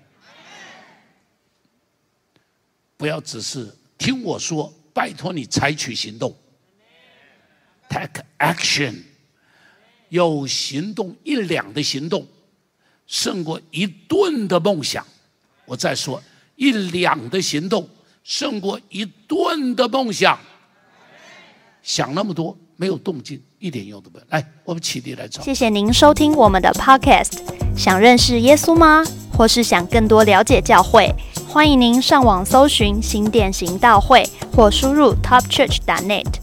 [2.95, 6.37] 不要只是听我说，拜托你采取行动
[7.89, 9.01] ，take action。
[10.13, 12.23] 有行动一两的行动，
[13.07, 15.03] 胜过一顿的梦想。
[15.65, 16.21] 我再说，
[16.55, 17.89] 一两的行动
[18.23, 20.37] 胜过一顿的梦想。
[21.81, 24.25] 想那么多没有动静，一点用都没有。
[24.29, 25.43] 来，我们起立来唱。
[25.43, 27.39] 谢谢您收听我们的 Podcast。
[27.75, 29.03] 想认识耶稣吗？
[29.35, 31.11] 或是想更多了解教会？
[31.47, 34.23] 欢迎您上网搜寻新店行道会，
[34.55, 36.42] 或输入 topchurch.net。